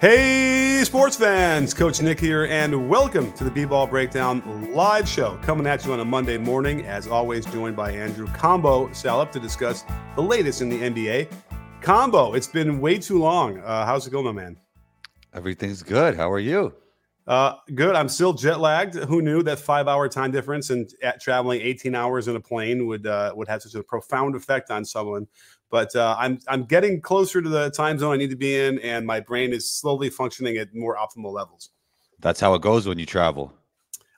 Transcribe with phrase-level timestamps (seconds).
[0.00, 1.74] Hey, sports fans!
[1.74, 5.98] Coach Nick here, and welcome to the B-Ball Breakdown live show coming at you on
[5.98, 6.86] a Monday morning.
[6.86, 9.84] As always, joined by Andrew Combo Salop to discuss
[10.14, 11.28] the latest in the NBA.
[11.80, 13.58] Combo, it's been way too long.
[13.58, 14.56] Uh, how's it going, my man?
[15.34, 16.14] Everything's good.
[16.14, 16.72] How are you?
[17.28, 17.94] Uh, good.
[17.94, 18.94] I'm still jet lagged.
[18.94, 20.90] Who knew that five hour time difference and
[21.20, 24.82] traveling 18 hours in a plane would uh, would have such a profound effect on
[24.82, 25.26] someone?
[25.70, 28.78] But uh, I'm I'm getting closer to the time zone I need to be in,
[28.78, 31.68] and my brain is slowly functioning at more optimal levels.
[32.18, 33.52] That's how it goes when you travel.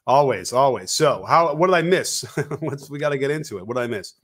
[0.06, 0.92] Always, always.
[0.92, 1.52] So, how?
[1.54, 2.24] What did I miss?
[2.90, 3.66] we got to get into it.
[3.66, 4.14] What did I miss?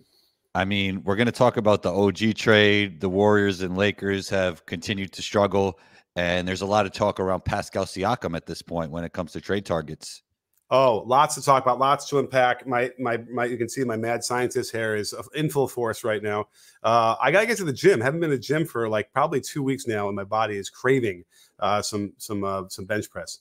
[0.55, 3.01] I mean, we're going to talk about the OG trade.
[3.01, 5.79] The Warriors and Lakers have continued to struggle,
[6.17, 9.33] and there's a lot of talk around Pascal Siakam at this point when it comes
[9.33, 10.23] to trade targets.
[10.69, 12.67] Oh, lots to talk about, lots to unpack.
[12.67, 16.21] My my my you can see my mad scientist hair is in full force right
[16.21, 16.47] now.
[16.83, 18.01] Uh, I gotta get to the gym.
[18.01, 20.69] Haven't been to the gym for like probably two weeks now, and my body is
[20.69, 21.25] craving
[21.61, 23.39] uh, some some uh, some bench press.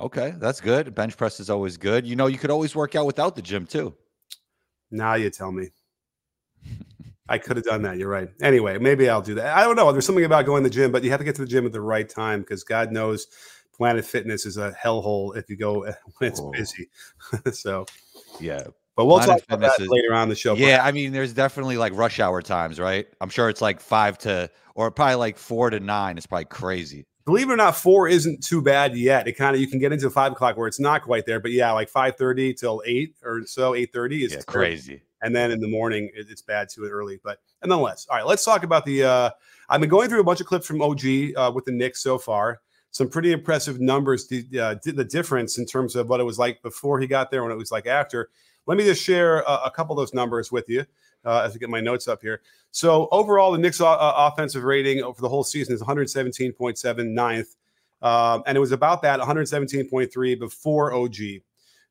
[0.00, 0.94] Okay, that's good.
[0.94, 2.06] Bench press is always good.
[2.06, 3.94] You know, you could always work out without the gym too.
[4.90, 5.68] Now you tell me.
[7.28, 7.96] I could have done that.
[7.96, 8.28] You're right.
[8.42, 9.56] Anyway, maybe I'll do that.
[9.56, 9.90] I don't know.
[9.92, 11.64] There's something about going to the gym, but you have to get to the gym
[11.64, 13.28] at the right time because God knows
[13.74, 16.50] Planet Fitness is a hellhole if you go uh, when it's oh.
[16.50, 16.88] busy.
[17.52, 17.86] so,
[18.40, 18.64] yeah.
[18.96, 20.54] But we'll Planet talk about Fitness that is, later on the show.
[20.54, 23.06] Yeah, I mean, there's definitely like rush hour times, right?
[23.20, 26.18] I'm sure it's like five to, or probably like four to nine.
[26.18, 27.06] It's probably crazy.
[27.24, 29.26] Believe it or not, four isn't too bad yet.
[29.26, 31.52] It kind of you can get into five o'clock where it's not quite there, but
[31.52, 35.00] yeah, like five thirty till eight or so, eight thirty is yeah, crazy.
[35.24, 37.18] And then in the morning, it's bad too early.
[37.24, 39.04] But nonetheless, all right, let's talk about the.
[39.04, 39.30] uh
[39.68, 41.00] I've been going through a bunch of clips from OG
[41.36, 42.60] uh, with the Knicks so far
[42.94, 44.28] some pretty impressive numbers.
[44.28, 47.40] The, uh, the difference in terms of what it was like before he got there
[47.40, 48.30] and what it was like after.
[48.66, 50.86] Let me just share a, a couple of those numbers with you
[51.24, 52.40] uh, as I get my notes up here.
[52.70, 57.56] So overall, the Knicks' uh, offensive rating over the whole season is 117.7, ninth.
[58.00, 61.16] Um, and it was about that 117.3 before OG.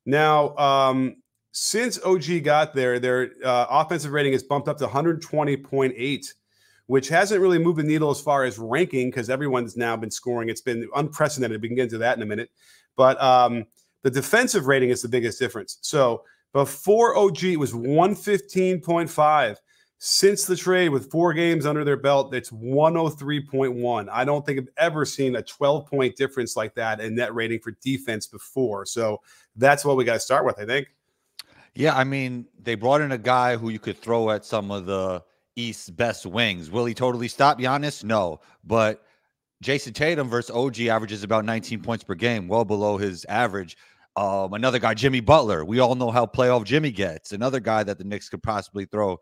[0.06, 1.18] Now, um,
[1.54, 6.34] since OG got there, their uh, offensive rating is bumped up to 120.8
[6.88, 10.50] which hasn't really moved the needle as far as ranking because everyone's now been scoring.
[10.50, 11.62] It's been unprecedented.
[11.62, 12.50] We can get into that in a minute.
[12.96, 13.66] But um,
[14.02, 15.78] the defensive rating is the biggest difference.
[15.82, 19.58] So before OG, it was 115.5.
[20.06, 24.10] Since the trade, with four games under their belt, it's 103.1.
[24.12, 27.60] I don't think I've ever seen a 12 point difference like that in net rating
[27.60, 28.86] for defense before.
[28.86, 29.22] So
[29.56, 30.90] that's what we got to start with, I think.
[31.76, 34.86] Yeah, I mean, they brought in a guy who you could throw at some of
[34.86, 35.24] the
[35.56, 36.70] East's best wings.
[36.70, 38.04] Will he totally stop Giannis?
[38.04, 39.04] No, but
[39.64, 43.78] Jayson Tatum versus OG averages about 19 points per game, well below his average.
[44.16, 45.66] Um, another guy, Jimmy Butler.
[45.66, 47.32] We all know how playoff Jimmy gets.
[47.32, 49.18] Another guy that the Knicks could possibly throw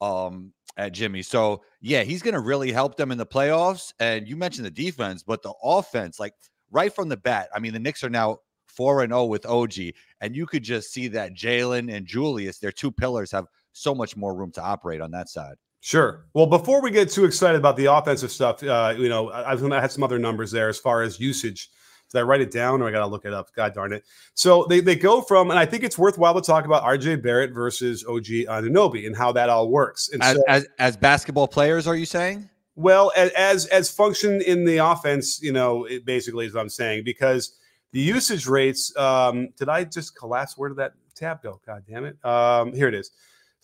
[0.00, 1.22] um, at Jimmy.
[1.22, 3.92] So yeah, he's going to really help them in the playoffs.
[4.00, 6.32] And you mentioned the defense, but the offense, like
[6.70, 8.38] right from the bat, I mean, the Knicks are now
[8.74, 9.74] four and zero oh with OG,
[10.20, 14.16] and you could just see that Jalen and Julius, their two pillars, have so much
[14.16, 15.54] more room to operate on that side.
[15.80, 16.26] Sure.
[16.32, 19.80] Well, before we get too excited about the offensive stuff, uh, you know, I, I
[19.80, 21.70] had some other numbers there as far as usage.
[22.12, 23.52] Did I write it down or I got to look it up?
[23.54, 24.04] God darn it.
[24.34, 27.52] So they, they go from, and I think it's worthwhile to talk about RJ Barrett
[27.52, 30.10] versus OG Anunoby and how that all works.
[30.12, 32.48] And as, so, as, as basketball players, are you saying?
[32.74, 37.04] Well, as as function in the offense, you know, it basically is what I'm saying
[37.04, 37.54] because
[37.92, 38.96] the usage rates.
[38.96, 40.58] Um, did I just collapse?
[40.58, 41.60] Where did that tab go?
[41.66, 42.22] God damn it!
[42.24, 43.10] Um, here it is.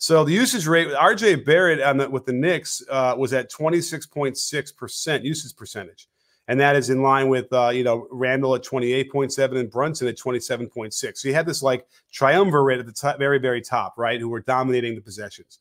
[0.01, 5.23] So the usage rate, RJ Barrett on the, with the Knicks uh, was at 26.6%
[5.25, 6.07] usage percentage.
[6.47, 10.17] And that is in line with, uh, you know, Randle at 28.7 and Brunson at
[10.17, 11.17] 27.6.
[11.17, 14.39] So you had this like triumvirate at the top, very, very top, right, who were
[14.39, 15.59] dominating the possessions.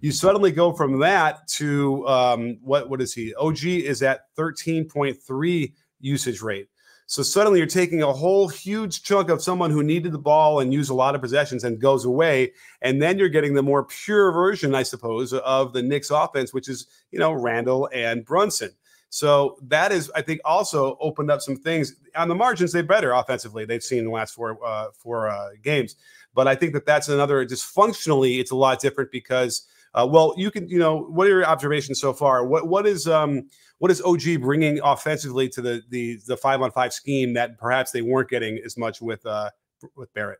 [0.00, 3.34] You suddenly go from that to um, what, what is he?
[3.34, 6.68] OG is at 13.3 usage rate.
[7.06, 10.74] So suddenly you're taking a whole huge chunk of someone who needed the ball and
[10.74, 12.52] used a lot of possessions and goes away.
[12.82, 16.68] And then you're getting the more pure version, I suppose, of the Knicks offense, which
[16.68, 18.70] is, you know, Randle and Brunson.
[19.08, 22.72] So that is, I think, also opened up some things on the margins.
[22.72, 23.64] They're better offensively.
[23.64, 25.94] They've seen the last four uh, four uh, games,
[26.34, 27.44] but I think that that's another.
[27.44, 31.30] Just functionally, it's a lot different because, uh, well, you can, you know, what are
[31.30, 32.44] your observations so far?
[32.46, 33.48] What what is um
[33.78, 37.90] what is OG bringing offensively to the the the five on five scheme that perhaps
[37.90, 39.50] they weren't getting as much with uh
[39.94, 40.38] with Barrett?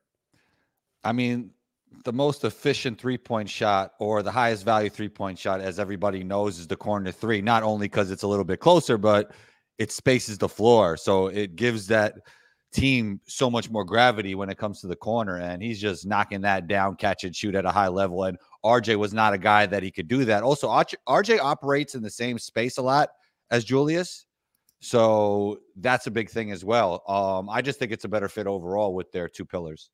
[1.04, 1.50] I mean,
[2.04, 6.24] the most efficient three point shot or the highest value three point shot, as everybody
[6.24, 7.42] knows, is the corner three.
[7.42, 9.32] Not only because it's a little bit closer, but
[9.78, 12.14] it spaces the floor, so it gives that
[12.72, 15.38] team so much more gravity when it comes to the corner.
[15.38, 18.24] And he's just knocking that down, catch and shoot at a high level.
[18.24, 20.42] And RJ was not a guy that he could do that.
[20.42, 23.10] Also, RJ operates in the same space a lot
[23.50, 24.26] as Julius.
[24.80, 27.02] So that's a big thing as well.
[27.08, 29.90] Um, I just think it's a better fit overall with their two pillars.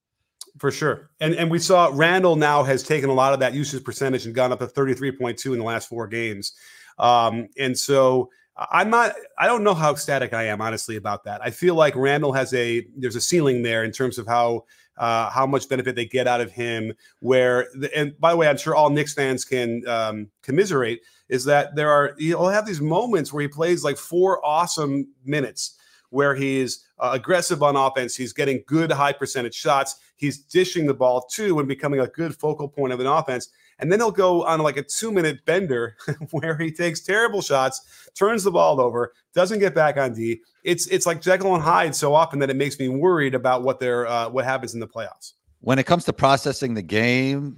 [0.58, 1.10] For sure.
[1.20, 4.34] And and we saw Randle now has taken a lot of that usage percentage and
[4.34, 6.52] gone up to 33.2 in the last four games.
[6.98, 11.40] Um, and so I'm not I don't know how ecstatic I am honestly about that.
[11.42, 14.64] I feel like Randle has a there's a ceiling there in terms of how
[14.98, 16.92] uh, how much benefit they get out of him.
[17.20, 21.00] Where the, and by the way, I'm sure all Knicks fans can um, commiserate
[21.32, 25.78] is that there are he'll have these moments where he plays like four awesome minutes
[26.10, 28.14] where he's uh, aggressive on offense.
[28.14, 29.96] He's getting good high percentage shots.
[30.16, 33.48] He's dishing the ball too and becoming a good focal point of an offense.
[33.78, 35.96] And then he'll go on like a two minute bender
[36.32, 40.42] where he takes terrible shots, turns the ball over, doesn't get back on D.
[40.64, 43.80] It's it's like Jekyll and Hyde so often that it makes me worried about what
[43.80, 45.32] their uh, what happens in the playoffs.
[45.60, 47.56] When it comes to processing the game,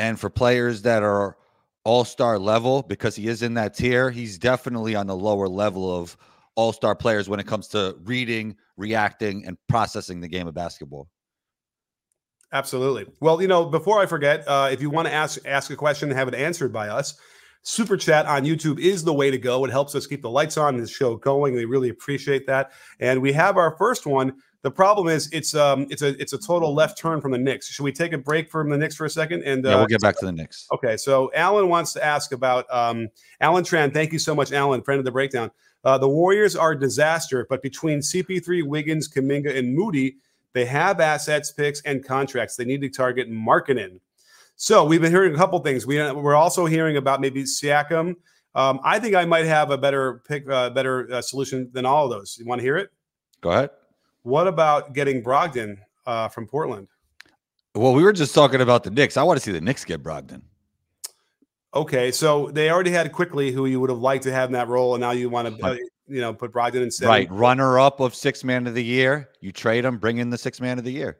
[0.00, 1.36] and for players that are
[1.86, 5.96] all star level, because he is in that tier, he's definitely on the lower level
[5.96, 6.16] of
[6.56, 11.08] all star players when it comes to reading, reacting, and processing the game of basketball.
[12.52, 13.06] Absolutely.
[13.20, 16.08] Well, you know, before I forget, uh, if you want to ask ask a question
[16.08, 17.14] and have it answered by us,
[17.62, 19.64] super chat on YouTube is the way to go.
[19.64, 21.54] It helps us keep the lights on the show going.
[21.54, 22.72] We really appreciate that.
[22.98, 24.34] And we have our first one.
[24.62, 27.68] The problem is it's um it's a it's a total left turn from the Knicks.
[27.68, 29.44] Should we take a break from the Knicks for a second?
[29.44, 30.66] And uh, yeah, we'll get back to the Knicks.
[30.72, 33.08] Okay, so Alan wants to ask about um
[33.40, 33.92] Alan Tran.
[33.92, 35.50] Thank you so much, Alan, friend of the breakdown.
[35.84, 40.16] Uh, the Warriors are a disaster, but between CP3, Wiggins, Kuminga, and Moody,
[40.52, 42.56] they have assets, picks, and contracts.
[42.56, 44.00] They need to target Markkanen.
[44.56, 45.86] So we've been hearing a couple things.
[45.86, 48.16] We, we're also hearing about maybe Siakam.
[48.54, 52.06] Um, I think I might have a better pick, uh, better uh, solution than all
[52.06, 52.36] of those.
[52.38, 52.90] You want to hear it?
[53.42, 53.70] Go ahead.
[54.26, 56.88] What about getting Brogdon uh, from Portland?
[57.76, 59.16] Well, we were just talking about the Knicks.
[59.16, 60.42] I want to see the Knicks get Brogdon.
[61.72, 64.66] Okay, so they already had Quickley who you would have liked to have in that
[64.66, 65.78] role, and now you want to,
[66.08, 67.06] you know, put Brogdon instead.
[67.06, 69.28] Right, runner up of six man of the year.
[69.40, 71.18] You trade him, bring in the six man of the year.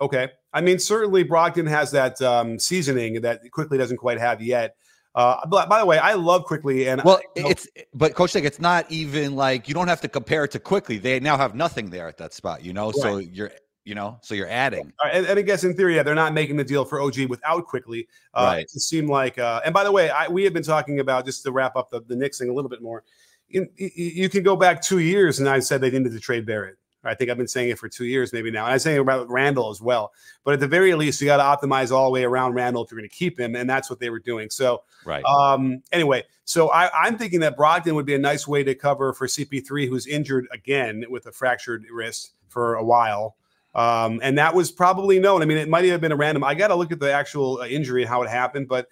[0.00, 4.76] Okay, I mean certainly Brogdon has that um, seasoning that Quickley doesn't quite have yet.
[5.16, 8.14] Uh, but by the way, I love Quickley and well, I, you know, it's but
[8.14, 10.98] Coach like it's not even like you don't have to compare it to Quickley.
[10.98, 12.88] They now have nothing there at that spot, you know.
[12.88, 12.96] Right.
[12.96, 13.50] So you're
[13.86, 14.92] you know, so you're adding.
[15.12, 17.66] And, and, I guess in theory, yeah, they're not making the deal for OG without
[17.66, 18.08] Quickley.
[18.34, 18.62] Uh, right.
[18.64, 21.44] It seemed like, uh, and by the way, I, we have been talking about just
[21.44, 23.04] to wrap up the, the Knicks thing a little bit more.
[23.48, 26.78] In, you can go back two years, and I said they needed to trade Barrett.
[27.06, 28.64] I think I've been saying it for two years, maybe now.
[28.64, 30.12] And I'm saying about Randle as well.
[30.44, 32.90] But at the very least, you got to optimize all the way around Randle if
[32.90, 34.50] you're going to keep him, and that's what they were doing.
[34.50, 35.24] So, right.
[35.24, 39.12] Um, anyway, so I, am thinking that Brogdon would be a nice way to cover
[39.12, 43.36] for CP3, who's injured again with a fractured wrist for a while.
[43.74, 45.42] Um, and that was probably known.
[45.42, 46.42] I mean, it might have been a random.
[46.44, 48.88] I got to look at the actual uh, injury and how it happened, but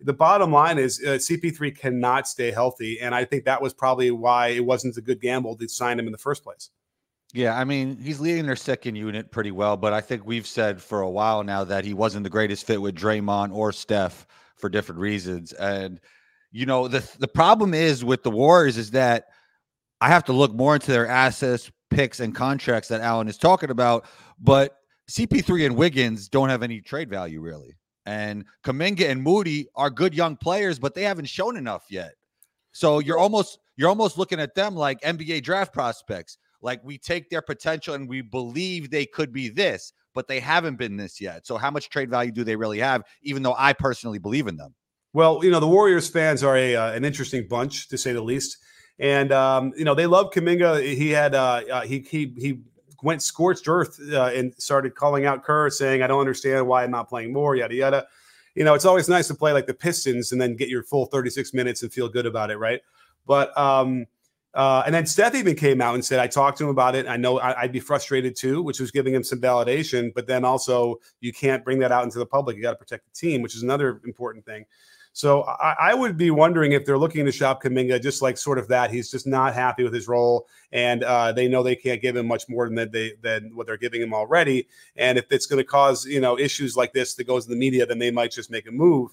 [0.00, 4.10] the bottom line is uh, CP3 cannot stay healthy, and I think that was probably
[4.10, 6.70] why it wasn't a good gamble to sign him in the first place.
[7.36, 10.80] Yeah, I mean, he's leading their second unit pretty well, but I think we've said
[10.80, 14.70] for a while now that he wasn't the greatest fit with Draymond or Steph for
[14.70, 15.52] different reasons.
[15.52, 16.00] And
[16.50, 19.26] you know, the the problem is with the Warriors is that
[20.00, 23.68] I have to look more into their assets, picks, and contracts that Alan is talking
[23.68, 24.06] about
[24.38, 24.78] but
[25.10, 27.76] CP3 and Wiggins don't have any trade value really.
[28.06, 32.14] And Kuminga and Moody are good young players, but they haven't shown enough yet.
[32.72, 36.38] So you're almost you're almost looking at them like NBA draft prospects.
[36.66, 40.76] Like we take their potential and we believe they could be this, but they haven't
[40.76, 41.46] been this yet.
[41.46, 43.04] So how much trade value do they really have?
[43.22, 44.74] Even though I personally believe in them.
[45.12, 48.20] Well, you know the Warriors fans are a uh, an interesting bunch to say the
[48.20, 48.58] least,
[48.98, 50.82] and um, you know they love Kuminga.
[50.82, 52.60] He had uh, uh, he he he
[53.02, 56.90] went scorched earth uh, and started calling out Kerr, saying, "I don't understand why I'm
[56.90, 58.06] not playing more." Yada yada.
[58.56, 61.06] You know, it's always nice to play like the Pistons and then get your full
[61.06, 62.80] 36 minutes and feel good about it, right?
[63.26, 64.06] But um,
[64.56, 67.06] uh, and then Steph even came out and said, I talked to him about it.
[67.06, 70.14] I know I, would be frustrated too, which was giving him some validation.
[70.14, 72.56] But then also, you can't bring that out into the public.
[72.56, 74.64] You got to protect the team, which is another important thing.
[75.12, 78.58] So I, I, would be wondering if they're looking to shop Kuminga just like sort
[78.58, 78.90] of that.
[78.90, 82.26] He's just not happy with his role, and uh, they know they can't give him
[82.26, 84.68] much more than they than what they're giving him already.
[84.96, 87.58] And if it's going to cause you know issues like this that goes in the
[87.58, 89.10] media, then they might just make a move.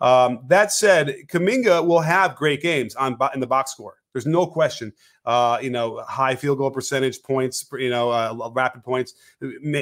[0.00, 4.01] Um, that said, Kuminga will have great games on in the box score.
[4.12, 4.92] There's no question.
[5.24, 9.14] Uh, you know, high field goal percentage points, you know, uh, rapid points,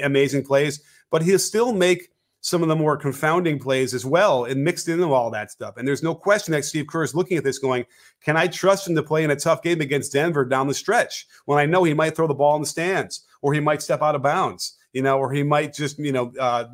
[0.02, 2.10] amazing plays, but he'll still make
[2.42, 5.76] some of the more confounding plays as well and mixed into all that stuff.
[5.76, 7.84] And there's no question that Steve Kerr is looking at this going,
[8.22, 11.26] can I trust him to play in a tough game against Denver down the stretch
[11.44, 14.00] when I know he might throw the ball in the stands or he might step
[14.00, 14.76] out of bounds?
[14.92, 16.64] You know, or he might just, you know, uh,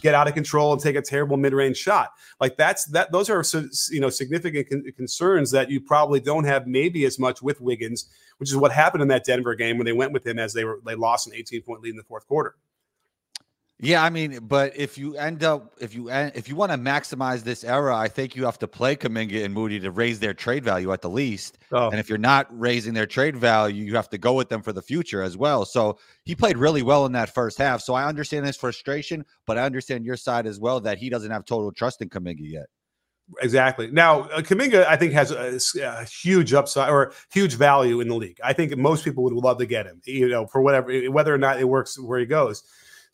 [0.00, 2.12] get out of control and take a terrible mid-range shot.
[2.40, 3.12] Like that's that.
[3.12, 3.44] Those are
[3.90, 8.08] you know significant con- concerns that you probably don't have maybe as much with Wiggins,
[8.38, 10.64] which is what happened in that Denver game when they went with him as they
[10.64, 12.56] were they lost an 18 point lead in the fourth quarter.
[13.78, 17.42] Yeah, I mean, but if you end up if you if you want to maximize
[17.42, 20.64] this era, I think you have to play Kuminga and Moody to raise their trade
[20.64, 21.58] value at the least.
[21.72, 21.90] Oh.
[21.90, 24.72] And if you're not raising their trade value, you have to go with them for
[24.72, 25.66] the future as well.
[25.66, 27.82] So he played really well in that first half.
[27.82, 31.30] So I understand his frustration, but I understand your side as well that he doesn't
[31.30, 32.66] have total trust in Kuminga yet.
[33.42, 33.90] Exactly.
[33.90, 38.14] Now, uh, Kuminga, I think, has a, a, huge upside or huge value in the
[38.14, 38.38] league.
[38.42, 41.38] I think most people would love to get him, you know, for whatever, whether or
[41.38, 42.62] not it works where he goes.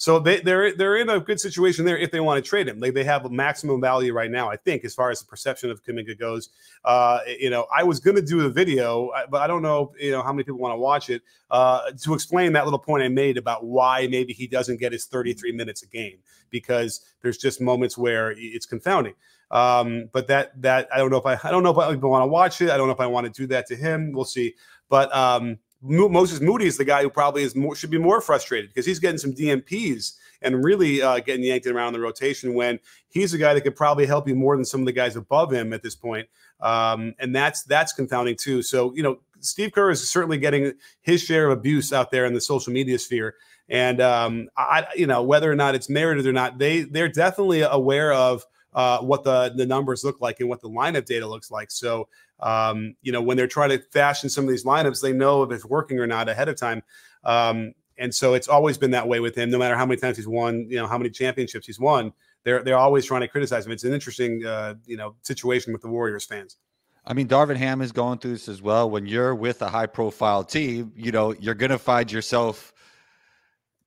[0.03, 2.81] So they, they're they're in a good situation there if they want to trade him.
[2.81, 5.71] They, they have a maximum value right now, I think, as far as the perception
[5.71, 6.49] of Kuminga goes.
[6.85, 10.11] Uh, you know, I was going to do a video, but I don't know, you
[10.11, 13.09] know, how many people want to watch it uh, to explain that little point I
[13.11, 16.19] made about why maybe he doesn't get his 33 minutes a game
[16.51, 19.15] because there's just moments where it's confounding.
[19.53, 22.23] Um, but that that I don't know if I I don't know if I want
[22.23, 22.71] to watch it.
[22.71, 24.11] I don't know if I want to do that to him.
[24.11, 24.57] We'll see.
[24.89, 28.71] But um, Moses Moody is the guy who probably is more should be more frustrated
[28.71, 33.35] because he's getting some DMPs and really uh, getting yanked around the rotation when he's
[33.35, 35.73] a guy that could probably help you more than some of the guys above him
[35.73, 36.29] at this point.
[36.61, 38.63] Um, and that's that's confounding too.
[38.63, 42.35] So you know, Steve Kerr is certainly getting his share of abuse out there in
[42.35, 43.35] the social media sphere.
[43.69, 47.63] And um, I, you know, whether or not it's merited or not, they they're definitely
[47.63, 51.51] aware of uh, what the the numbers look like and what the lineup data looks
[51.51, 51.71] like.
[51.71, 52.09] So
[52.43, 55.51] um, you know when they're trying to fashion some of these lineups, they know if
[55.51, 56.83] it's working or not ahead of time.
[57.25, 59.51] Um, and so it's always been that way with him.
[59.51, 62.13] No matter how many times he's won, you know how many championships he's won,
[62.45, 63.73] they're they're always trying to criticize him.
[63.73, 66.57] It's an interesting uh, you know situation with the Warriors fans.
[67.05, 68.89] I mean, Darvin Ham is going through this as well.
[68.89, 72.73] When you're with a high profile team, you know, you're to find yourself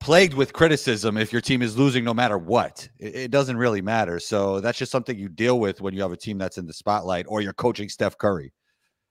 [0.06, 2.88] plagued with criticism if your team is losing no matter what.
[3.00, 4.20] It, it, doesn't really matter.
[4.20, 6.72] So that's just something you deal with when you have a team that's in the
[6.72, 8.52] spotlight or you're coaching Steph Curry.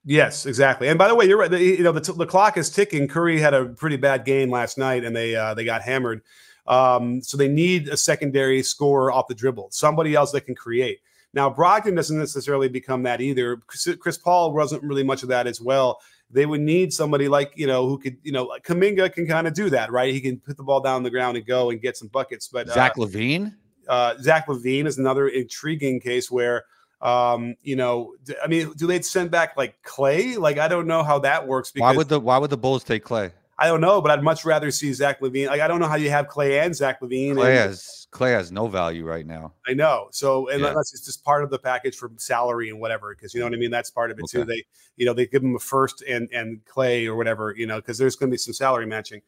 [0.06, 0.88] Yes, exactly.
[0.88, 1.52] And by the way, you're right.
[1.52, 3.10] The, you know, the, the clock is ticking.
[3.10, 6.22] Curry had a pretty bad game last night, and they uh, they got hammered.
[6.66, 11.00] Um, so they need a secondary scorer off the dribble, somebody else that can create.
[11.34, 13.58] Now Brogdon doesn't necessarily become that either.
[13.68, 16.00] Chris, Chris Paul wasn't really much of that as well
[16.32, 19.53] they would need somebody like you know who could you know Kuminga can kind of
[19.53, 20.13] do that, right?
[20.13, 22.48] He can put the ball down the ground and go and get some buckets.
[22.48, 23.55] But Zach uh, LaVine,
[23.88, 26.65] uh, Zach LaVine is another intriguing case where
[27.01, 30.38] um, you know, I mean, do they send back like Klay?
[30.38, 31.72] Like I don't know how that works.
[31.72, 33.32] Because, why would the Why would the Bulls take Klay?
[33.57, 35.47] I don't know, but I'd much rather see Zach LaVine.
[35.47, 37.35] Like I don't know how you have Klay and Zach LaVine.
[37.35, 39.53] Klay has Klay has no value right now.
[39.67, 40.09] I know.
[40.12, 40.79] So unless yeah.
[40.79, 43.57] it's just part of the package for salary and whatever, because you know what I
[43.57, 43.71] mean.
[43.71, 44.39] That's part of it okay.
[44.39, 44.45] too.
[44.45, 44.63] They,
[44.97, 47.97] you know, they give him a first and and Klay or whatever, you know, because
[47.97, 49.21] there's going to be some salary matching.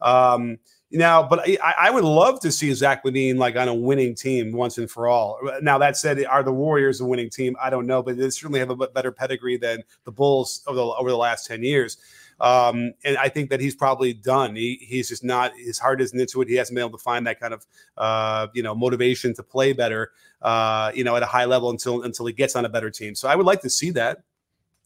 [0.00, 0.58] Um,
[0.90, 4.52] now, but I, I, would love to see Zach LaVine like on a winning team
[4.52, 5.40] once and for all.
[5.60, 7.56] Now that said, are the Warriors a winning team?
[7.60, 10.84] I don't know, but they certainly have a better pedigree than the Bulls over the,
[10.84, 11.96] over the last ten years.
[12.40, 14.56] Um, and I think that he's probably done.
[14.56, 16.48] He, he's just not his heart isn't into it.
[16.48, 19.72] He hasn't been able to find that kind of uh, you know motivation to play
[19.72, 20.12] better,
[20.42, 23.14] uh, you know, at a high level until until he gets on a better team.
[23.14, 24.18] So I would like to see that.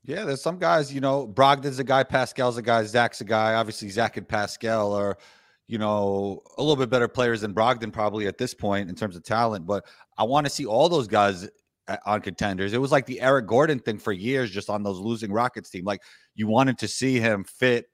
[0.04, 3.54] Yeah, there's some guys, you know, Brogdon's a guy, Pascal's a guy, Zach's a guy.
[3.54, 5.18] Obviously, Zach and Pascal are,
[5.66, 9.16] you know, a little bit better players than Brogdon probably at this point in terms
[9.16, 9.66] of talent.
[9.66, 9.84] But
[10.16, 11.46] I want to see all those guys
[11.88, 12.74] Uh, on contenders.
[12.74, 15.86] It was like the Eric Gordon thing for years, just on those losing Rockets team.
[15.86, 16.02] Like
[16.34, 17.86] you wanted to see him fit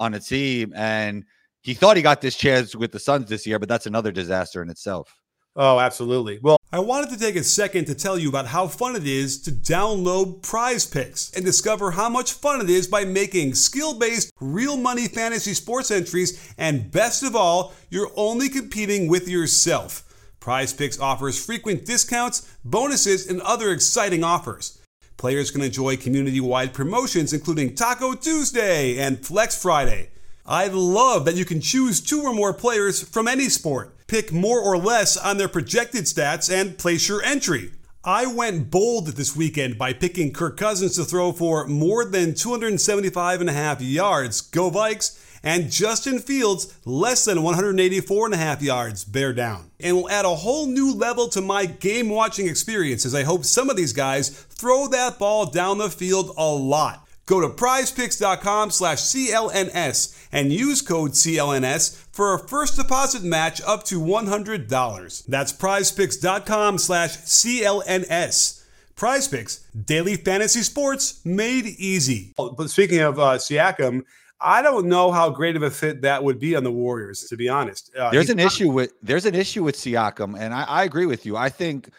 [0.00, 1.24] on a team, and
[1.62, 4.60] he thought he got this chance with the Suns this year, but that's another disaster
[4.60, 5.14] in itself.
[5.54, 6.40] Oh, absolutely.
[6.42, 9.40] Well, I wanted to take a second to tell you about how fun it is
[9.42, 14.76] to download Prize Picks and discover how much fun it is by making skill-based, real
[14.76, 16.54] money fantasy sports entries.
[16.58, 20.07] And best of all, you're only competing with yourself.
[20.40, 24.80] Prize Picks offers frequent discounts, bonuses, and other exciting offers.
[25.16, 30.10] Players can enjoy community wide promotions including Taco Tuesday and Flex Friday.
[30.46, 34.60] I love that you can choose two or more players from any sport, pick more
[34.60, 37.72] or less on their projected stats, and place your entry.
[38.02, 43.40] I went bold this weekend by picking Kirk Cousins to throw for more than 275
[43.42, 44.40] and a half yards.
[44.40, 45.22] Go Vikes!
[45.42, 49.70] And Justin Fields less than 184 and a half yards, bear down.
[49.80, 53.44] And will add a whole new level to my game watching experience as I hope
[53.44, 57.06] some of these guys throw that ball down the field a lot.
[57.26, 63.84] Go to prizepicks.com slash CLNS and use code CLNS for a first deposit match up
[63.84, 65.26] to $100.
[65.26, 68.58] That's prizepicks.com slash CLNS.
[68.98, 72.34] Prize Picks, daily fantasy sports made easy.
[72.36, 74.02] But speaking of uh, Siakam,
[74.40, 77.36] I don't know how great of a fit that would be on the Warriors, to
[77.36, 77.90] be honest.
[77.96, 81.26] Uh, there's an issue with there's an issue with Siakam, and I, I agree with
[81.26, 81.36] you.
[81.36, 81.90] I think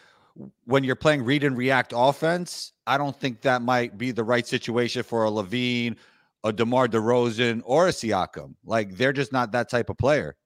[0.64, 4.46] when you're playing read and react offense, I don't think that might be the right
[4.46, 5.96] situation for a LaVine,
[6.44, 8.54] a DeMar DeRozan, or a Siakam.
[8.64, 10.36] Like they're just not that type of player.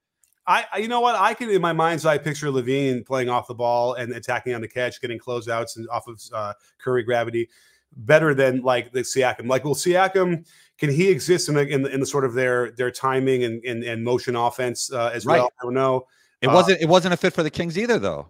[0.47, 3.55] I, you know what, I can in my mind's eye picture LaVine playing off the
[3.55, 7.49] ball and attacking on the catch, getting closeouts and off of uh, Curry gravity,
[7.97, 9.47] better than like the Siakam.
[9.47, 10.45] Like, will Siakam
[10.79, 13.65] can he exist in the, in the, in the sort of their their timing and
[13.65, 15.39] and, and motion offense uh, as right.
[15.39, 15.53] well?
[15.61, 16.07] I don't know.
[16.41, 18.27] It wasn't it wasn't a fit for the Kings either, though.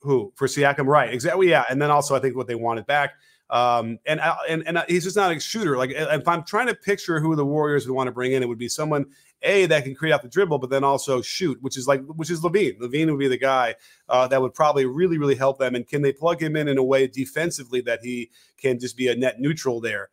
[0.00, 0.86] Who for Siakam?
[0.86, 1.48] Right, exactly.
[1.48, 3.12] Yeah, and then also I think what they wanted back.
[3.50, 4.18] Um, and
[4.48, 5.76] and and he's just not a shooter.
[5.76, 8.48] Like if I'm trying to picture who the Warriors would want to bring in, it
[8.48, 9.06] would be someone
[9.42, 12.30] a that can create off the dribble, but then also shoot, which is like which
[12.30, 12.78] is LaVine.
[12.80, 13.74] LaVine would be the guy
[14.08, 15.74] uh, that would probably really really help them.
[15.74, 19.08] And can they plug him in in a way defensively that he can just be
[19.08, 20.08] a net neutral there?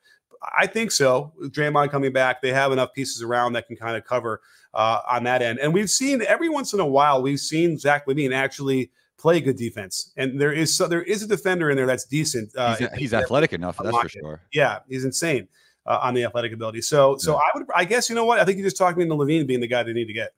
[0.57, 1.33] I think so.
[1.43, 4.41] Draymond coming back, they have enough pieces around that can kind of cover
[4.73, 5.59] uh, on that end.
[5.59, 9.57] And we've seen every once in a while, we've seen Zach LaVine actually play good
[9.57, 10.11] defense.
[10.17, 12.55] And there is so there is a defender in there that's decent.
[12.55, 14.41] Uh, he's, he's athletic enough, that's for sure.
[14.53, 15.47] Yeah, he's insane
[15.85, 16.81] uh, on the athletic ability.
[16.81, 17.37] So so yeah.
[17.37, 19.45] I would I guess you know what I think you just talked me into LaVine
[19.45, 20.33] being the guy they need to get.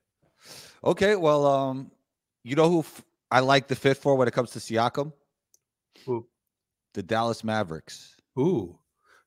[0.84, 1.92] Okay, well, um,
[2.44, 5.14] you know who f- I like the fit for when it comes to Siakam?
[6.06, 6.26] Who?
[6.94, 8.16] The Dallas Mavericks.
[8.40, 8.78] Ooh.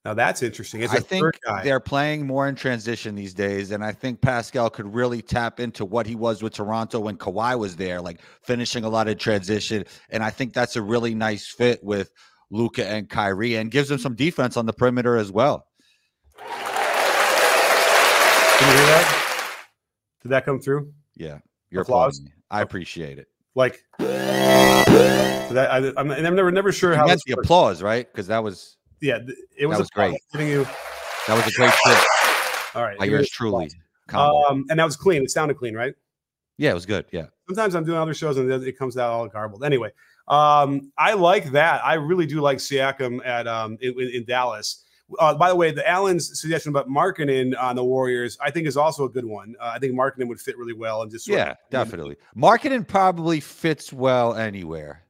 [0.05, 0.83] Now that's interesting.
[0.83, 4.93] It's I think they're playing more in transition these days, and I think Pascal could
[4.93, 8.89] really tap into what he was with Toronto when Kawhi was there, like finishing a
[8.91, 9.85] lot of transition.
[10.11, 12.11] And I think that's a really nice fit with
[12.51, 15.67] Luka and Kyrie, and gives them some defense on the perimeter as well.
[16.37, 16.49] Can
[18.71, 19.67] you hear that?
[20.23, 20.93] Did that come through?
[21.17, 21.39] Yeah,
[21.71, 22.21] your applause.
[22.51, 23.29] I appreciate it.
[23.55, 27.07] Like that, I, am never never sure you how.
[27.07, 28.07] That's the applause, right?
[28.11, 29.19] Because that was yeah,
[29.57, 30.19] it was, was great.
[30.35, 30.65] You,
[31.27, 31.99] that was a great trip.
[32.75, 33.71] All right, yours truly.
[34.13, 35.23] Um, and that was clean.
[35.23, 35.95] It sounded clean, right?
[36.57, 37.05] Yeah, it was good.
[37.11, 37.27] Yeah.
[37.49, 39.65] Sometimes I'm doing other shows and it comes out all garbled.
[39.65, 39.91] Anyway,
[40.29, 41.85] um, I like that.
[41.85, 44.85] I really do like Siakam at um in, in Dallas.
[45.19, 48.77] Uh, by the way, the Alan's suggestion about Markkanen on the Warriors, I think, is
[48.77, 49.55] also a good one.
[49.61, 52.17] Uh, I think Markkanen would fit really well and just yeah, of, definitely.
[52.35, 55.03] Markkanen probably fits well anywhere.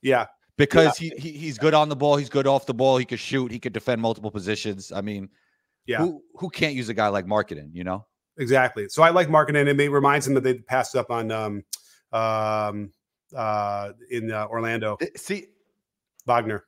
[0.00, 1.10] Yeah, because yeah.
[1.16, 3.50] he, he he's good on the ball, he's good off the ball, he could shoot,
[3.50, 4.92] he could defend multiple positions.
[4.92, 5.28] I mean,
[5.86, 8.06] yeah, who who can't use a guy like Markkanen, you know?
[8.38, 8.88] Exactly.
[8.88, 9.68] So I like Markkanen.
[9.68, 11.64] It reminds him that they passed up on um
[12.12, 12.92] um
[13.34, 14.96] uh in uh, Orlando.
[15.00, 15.46] Uh, see
[16.26, 16.64] Wagner.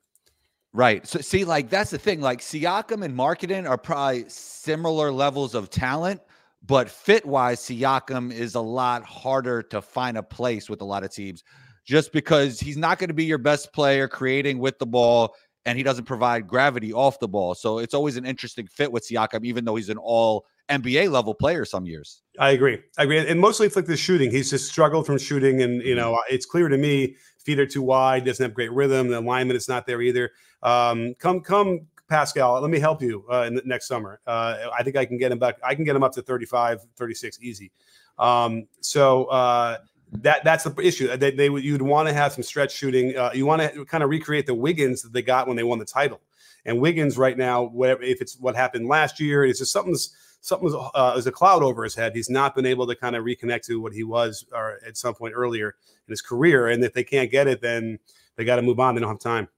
[0.73, 1.07] Right.
[1.07, 2.21] So see, like that's the thing.
[2.21, 6.21] Like Siakam and Markkanen are probably similar levels of talent,
[6.67, 11.05] but fit wise, Siakam is a lot harder to find a place with a lot
[11.05, 11.45] of teams
[11.85, 15.35] just because he's not going to be your best player creating with the ball
[15.67, 17.55] and he doesn't provide gravity off the ball.
[17.55, 21.35] So it's always an interesting fit with Siakam, even though he's an all NBA level
[21.35, 22.23] player some years.
[22.39, 22.81] I agree.
[22.99, 23.19] I agree.
[23.19, 24.31] And mostly it's like the shooting.
[24.31, 25.63] He's just struggled from shooting.
[25.63, 25.97] And, you mm-hmm.
[25.97, 29.09] know, it's clear to me feet are too wide, doesn't have great rhythm.
[29.09, 30.31] The alignment is not there either.
[30.63, 34.21] Um, come, come, Pascal, let me help you uh, in the, next summer.
[34.27, 35.57] Uh, I think I can get him back.
[35.63, 37.73] I can get him up to 35, 36 easy.
[38.19, 39.79] Um, so, uh,
[40.19, 41.15] that that's the issue.
[41.17, 43.17] They, they you'd want to have some stretch shooting.
[43.17, 45.79] Uh, you want to kind of recreate the Wiggins that they got when they won
[45.79, 46.21] the title.
[46.65, 50.75] And Wiggins right now, whatever if it's what happened last year, it's just something's something's
[50.75, 52.15] uh, there's a cloud over his head.
[52.15, 55.15] He's not been able to kind of reconnect to what he was or at some
[55.15, 55.75] point earlier
[56.07, 56.69] in his career.
[56.69, 57.99] And if they can't get it, then
[58.37, 58.95] they got to move on.
[58.95, 59.49] They don't have time.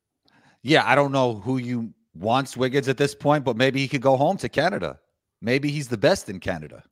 [0.63, 4.01] Yeah, I don't know who you wants Wiggins at this point, but maybe he could
[4.01, 4.99] go home to Canada.
[5.41, 6.83] Maybe he's the best in Canada.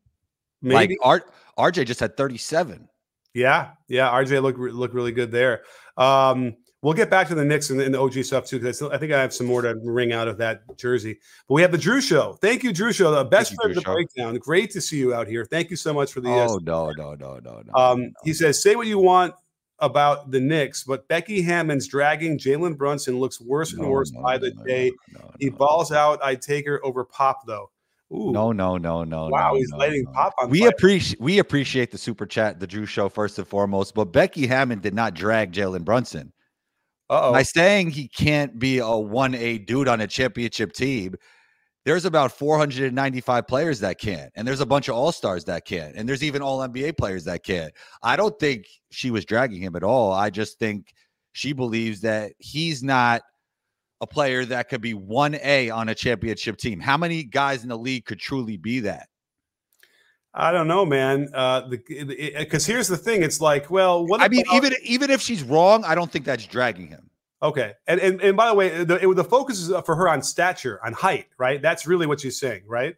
[0.63, 2.89] Maybe like Art, RJ just had 37.
[3.35, 4.11] Yeah, yeah.
[4.11, 5.63] RJ looked look really good there.
[5.97, 8.97] Um, we'll get back to the Knicks and, and the OG stuff too, because I
[8.99, 11.19] think I have some more to ring out of that jersey.
[11.49, 12.39] But we have the Drew Show.
[12.41, 14.37] Thank you, Drew Show, the best friend of the breakdown.
[14.37, 15.45] Great to see you out here.
[15.45, 16.31] Thank you so much for the.
[16.31, 17.75] Uh, oh no, no, no, no, no.
[17.75, 18.11] Um, no.
[18.23, 19.35] he says, "Say what you want
[19.81, 24.23] about the Knicks, but Becky Hammon's dragging Jalen Brunson looks worse and no, worse no,
[24.23, 24.93] by the day.
[25.41, 26.23] he balls out.
[26.23, 27.71] I'd take her over Pop though."
[28.15, 28.31] Ooh.
[28.33, 29.29] No, no, no, no.
[29.29, 30.13] Wow, no, he's no, lighting no.
[30.13, 30.51] pop on.
[30.51, 33.95] We appreciate we appreciate the super chat, the Drew Show first and foremost.
[33.95, 36.33] But Becky Hammon did not drag Jalen Brunson.
[37.11, 37.33] Uh-oh.
[37.33, 41.15] By saying he can't be a one A dude on a championship team,
[41.85, 45.97] there's about 495 players that can't, and there's a bunch of all stars that can't,
[45.97, 47.73] and there's even all NBA players that can't.
[48.03, 50.13] I don't think she was dragging him at all.
[50.13, 50.95] I just think
[51.33, 53.23] she believes that he's not
[54.01, 56.81] a player that could be 1A on a championship team.
[56.81, 59.09] How many guys in the league could truly be that?
[60.35, 61.29] I don't know, man.
[61.33, 65.45] Uh, because here's the thing: it's like, well, what I mean, even even if she's
[65.45, 67.09] wrong, I don't think that's dragging him.
[67.41, 70.23] Okay, and and, and by the way, the, it, the focus is for her on
[70.23, 71.63] stature, on height, right?
[71.63, 72.97] That's really what she's saying, right?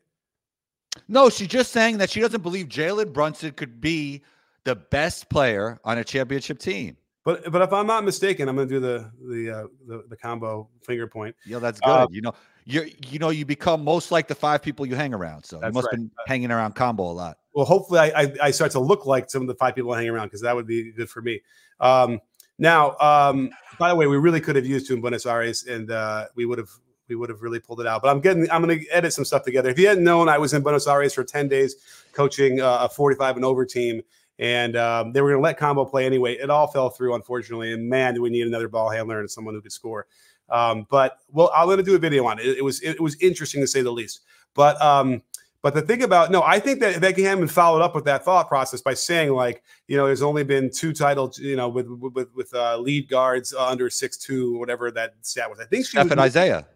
[1.08, 4.22] No, she's just saying that she doesn't believe Jalen Brunson could be
[4.64, 6.96] the best player on a championship team.
[7.26, 10.16] But but if I'm not mistaken, I'm going to do the the, uh, the the
[10.16, 11.34] combo finger point.
[11.44, 11.90] Yeah, that's good.
[11.90, 12.32] Um, you know,
[12.64, 15.42] you you know you become most like the five people you hang around.
[15.42, 15.96] So you must right.
[15.96, 17.38] been hanging around combo a lot.
[17.52, 20.10] Well, hopefully I, I, I start to look like some of the five people hanging
[20.10, 21.40] around because that would be good for me.
[21.80, 22.20] Um,
[22.58, 25.90] now, um, by the way, we really could have used you in Buenos Aires, and
[25.90, 26.70] uh, we would have
[27.08, 28.02] we would have really pulled it out.
[28.02, 29.68] But I'm getting I'm going to edit some stuff together.
[29.68, 31.74] If you hadn't known, I was in Buenos Aires for 10 days
[32.12, 34.02] coaching uh, a 45 and over team
[34.38, 36.34] and um, they were going to let combo play anyway.
[36.34, 37.72] It all fell through, unfortunately.
[37.72, 40.06] And man, do we need another ball handler and someone who could score.
[40.48, 42.46] Um, but well, I'm going to do a video on it.
[42.46, 42.58] it.
[42.58, 44.20] It, was it was interesting to say the least.
[44.54, 45.22] But um,
[45.62, 48.48] but the thing about no, I think that Becky Hammon followed up with that thought
[48.48, 52.28] process by saying like, you know, there's only been two titles, you know, with with
[52.34, 55.58] with uh, lead guards under six two, whatever that stat was.
[55.58, 56.66] I think she Steph and Isaiah.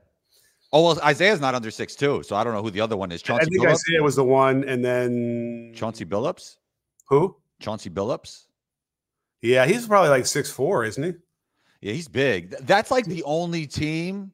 [0.73, 3.13] Oh well, Isaiah's not under six two, so I don't know who the other one
[3.13, 3.23] is.
[3.23, 3.73] Chauncey I think Billups?
[3.73, 6.57] Isaiah was the one, and then Chauncey Billups.
[7.09, 7.37] Who?
[7.61, 8.47] Chauncey Billups.
[9.43, 11.13] Yeah, he's probably like six four, isn't he?
[11.81, 12.51] Yeah, he's big.
[12.61, 14.33] That's like the only team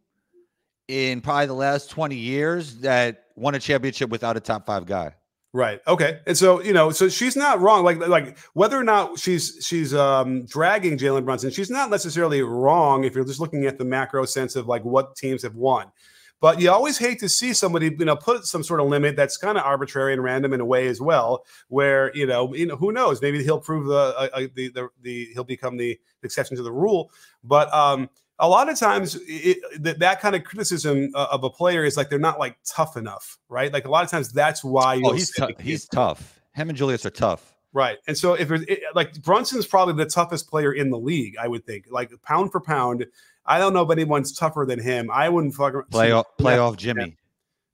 [0.89, 5.15] in probably the last 20 years that won a championship without a top five guy.
[5.53, 5.81] Right.
[5.87, 6.21] Okay.
[6.27, 7.83] And so you know, so she's not wrong.
[7.83, 13.05] Like like whether or not she's she's um dragging Jalen Brunson, she's not necessarily wrong
[13.05, 15.91] if you're just looking at the macro sense of like what teams have won.
[16.40, 19.37] But you always hate to see somebody, you know, put some sort of limit that's
[19.37, 22.77] kind of arbitrary and random in a way as well, where you know, you know,
[22.77, 23.22] who knows?
[23.22, 26.72] Maybe he'll prove the uh, uh the, the, the he'll become the exception to the
[26.72, 27.11] rule.
[27.42, 31.51] But um, a lot of times it, that, that kind of criticism uh, of a
[31.51, 33.72] player is like they're not like tough enough, right?
[33.72, 35.01] Like a lot of times that's why.
[35.03, 36.40] Oh, he's t- he's tough.
[36.53, 37.55] Him and Julius are tough.
[37.72, 37.99] Right.
[38.07, 41.66] And so if it, like Brunson's probably the toughest player in the league, I would
[41.66, 43.07] think, like pound for pound.
[43.46, 45.11] I don't know if anyone's tougher than him.
[45.12, 47.16] I wouldn't fuck play off, playoff Jimmy.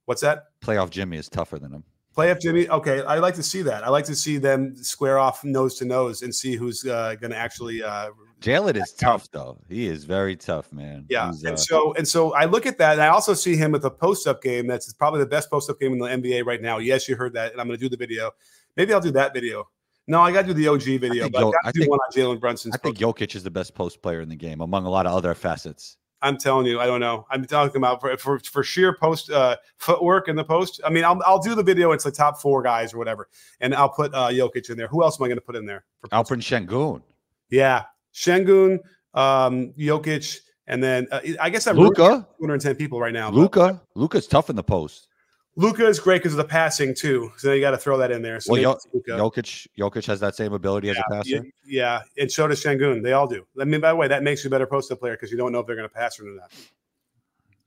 [0.05, 0.45] What's that?
[0.61, 1.83] Playoff Jimmy is tougher than him.
[2.15, 2.69] Playoff Jimmy.
[2.69, 3.83] Okay, I like to see that.
[3.83, 7.31] I like to see them square off nose to nose and see who's uh, going
[7.31, 7.81] to actually.
[7.81, 9.57] Uh, Jalen is tough though.
[9.67, 11.05] He is very tough, man.
[11.09, 13.55] Yeah, He's, and uh, so and so I look at that, and I also see
[13.55, 14.67] him with a post up game.
[14.67, 16.77] That's probably the best post up game in the NBA right now.
[16.77, 18.31] Yes, you heard that, and I'm going to do the video.
[18.77, 19.67] Maybe I'll do that video.
[20.07, 21.99] No, I got to do the OG video, I but Yo- I to do one
[21.99, 22.71] on Jalen Brunson.
[22.73, 25.13] I think Jokic is the best post player in the game among a lot of
[25.13, 25.97] other facets.
[26.21, 27.25] I'm telling you, I don't know.
[27.29, 30.79] I'm talking about for for, for sheer post uh, footwork in the post.
[30.85, 31.91] I mean, I'll, I'll do the video.
[31.91, 33.27] It's the top four guys or whatever,
[33.59, 34.87] and I'll put uh, Jokic in there.
[34.87, 35.83] Who else am I going to put in there?
[36.11, 37.01] Alperen Sengun.
[37.49, 38.79] Yeah, Sengun,
[39.13, 42.25] um, Jokic, and then uh, I guess I'm Luka.
[42.39, 43.29] 210 people right now.
[43.29, 45.09] Luka, Luka's tough in the post.
[45.55, 47.31] Luka is great because of the passing too.
[47.37, 48.39] So you got to throw that in there.
[48.39, 51.45] So well, Jokic, Jokic has that same ability yeah, as a passer.
[51.65, 53.03] Yeah, and so does Sengun.
[53.03, 53.45] They all do.
[53.59, 55.51] I mean, by the way, that makes you a better post-up player because you don't
[55.51, 56.51] know if they're going to pass or not.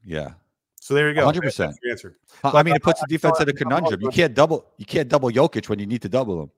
[0.04, 0.30] Yeah.
[0.80, 1.24] So there you go.
[1.24, 1.76] Hundred percent.
[1.88, 2.16] Answer.
[2.44, 4.00] I mean, it puts the defense in a conundrum.
[4.00, 4.66] You can't double.
[4.76, 6.50] You can't double Jokic when you need to double him.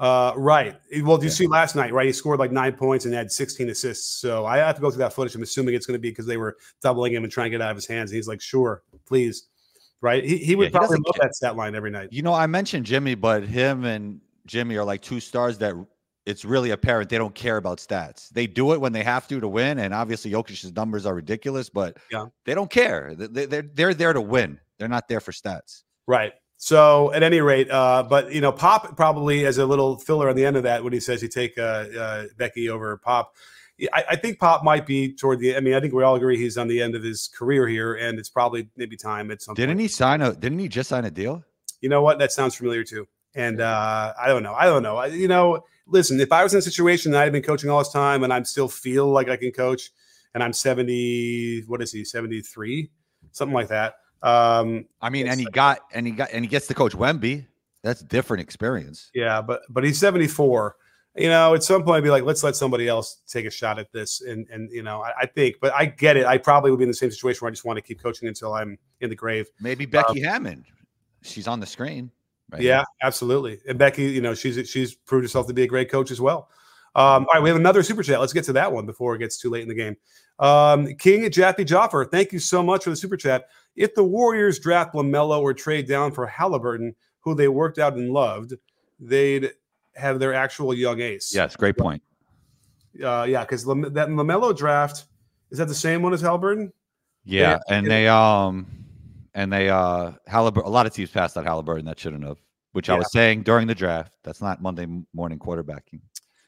[0.00, 0.76] Uh, right.
[1.02, 1.34] Well, did you yeah.
[1.34, 1.92] see last night?
[1.92, 4.20] Right, he scored like nine points and had 16 assists.
[4.20, 5.34] So I have to go through that footage.
[5.34, 7.60] I'm assuming it's going to be because they were doubling him and trying to get
[7.60, 8.10] out of his hands.
[8.10, 9.48] And he's like, "Sure, please."
[10.00, 10.24] Right?
[10.24, 12.08] He, he would yeah, he probably love that stat line every night.
[12.12, 15.74] You know, I mentioned Jimmy, but him and Jimmy are like two stars that
[16.26, 18.28] it's really apparent they don't care about stats.
[18.28, 21.70] They do it when they have to to win, and obviously Jokic's numbers are ridiculous,
[21.70, 22.26] but yeah.
[22.44, 23.14] they don't care.
[23.14, 24.60] They, they're they're there to win.
[24.78, 25.84] They're not there for stats.
[26.06, 26.32] Right.
[26.58, 30.36] So at any rate, uh, but you know, Pop probably as a little filler on
[30.36, 33.34] the end of that when he says he take uh, uh, Becky over Pop.
[33.92, 35.56] I, I, think Pop might be toward the.
[35.56, 37.94] I mean, I think we all agree he's on the end of his career here,
[37.94, 39.54] and it's probably maybe time at some.
[39.54, 39.82] Didn't point.
[39.82, 40.34] he sign a?
[40.34, 41.44] Didn't he just sign a deal?
[41.80, 42.18] You know what?
[42.18, 43.06] That sounds familiar too.
[43.34, 44.54] And uh, I don't know.
[44.54, 44.96] I don't know.
[44.96, 46.18] I, you know, listen.
[46.18, 48.42] If I was in a situation that I've been coaching all this time, and I
[48.42, 49.90] still feel like I can coach,
[50.34, 52.04] and I'm seventy, what is he?
[52.04, 52.90] Seventy three,
[53.30, 53.94] something like that.
[54.22, 57.46] Um, I mean, and he got and he got and he gets to coach Wemby.
[57.84, 59.12] That's different experience.
[59.14, 60.74] Yeah, but but he's seventy four
[61.18, 63.78] you know, at some point, I'd be like, let's let somebody else take a shot
[63.78, 64.20] at this.
[64.20, 66.26] And and you know, I, I, think, but I get it.
[66.26, 68.28] I probably would be in the same situation where I just want to keep coaching
[68.28, 69.48] until I'm in the grave.
[69.60, 70.64] Maybe Becky um, Hammon,
[71.22, 72.10] she's on the screen.
[72.50, 73.60] Right yeah, absolutely.
[73.68, 76.50] And Becky, you know, she's she's proved herself to be a great coach as well.
[76.94, 78.20] Um, all right, we have another super chat.
[78.20, 79.96] Let's get to that one before it gets too late in the game.
[80.38, 83.48] Um, King Jaffe Joffer, thank you so much for the super chat.
[83.76, 88.10] If the Warriors draft LaMelo or trade down for Halliburton, who they worked out and
[88.10, 88.54] loved,
[88.98, 89.52] they'd
[89.98, 91.34] have their actual young ace.
[91.34, 92.02] Yes, great point.
[93.02, 95.04] Uh, yeah, because Lam- that LaMelo draft
[95.50, 96.72] is that the same one as Halliburton?
[97.24, 98.66] Yeah, and they um
[99.34, 100.68] and they uh Halliburton.
[100.68, 102.38] A lot of teams passed that Halliburton that shouldn't have.
[102.72, 102.94] Which yeah.
[102.94, 104.12] I was saying during the draft.
[104.24, 106.00] That's not Monday morning quarterbacking.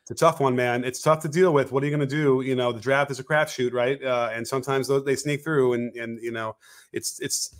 [0.02, 0.84] It's a tough one, man.
[0.84, 1.72] It's tough to deal with.
[1.72, 2.40] What are you going to do?
[2.40, 4.02] You know, the draft is a crapshoot, right?
[4.02, 6.56] Uh, and sometimes they sneak through, and and you know,
[6.92, 7.54] it's it's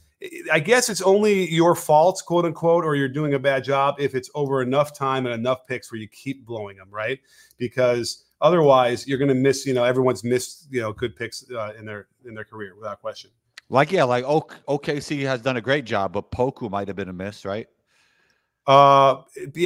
[0.52, 4.14] I guess it's only your fault, quote unquote, or you're doing a bad job if
[4.14, 7.18] it's over enough time and enough picks where you keep blowing them, right?
[7.56, 9.64] Because otherwise, you're going to miss.
[9.64, 10.68] You know, everyone's missed.
[10.70, 13.30] You know, good picks uh, in their in their career without question.
[13.70, 17.14] Like yeah, like OKC has done a great job, but Poku might have been a
[17.14, 17.68] miss, right?
[18.66, 19.22] Uh,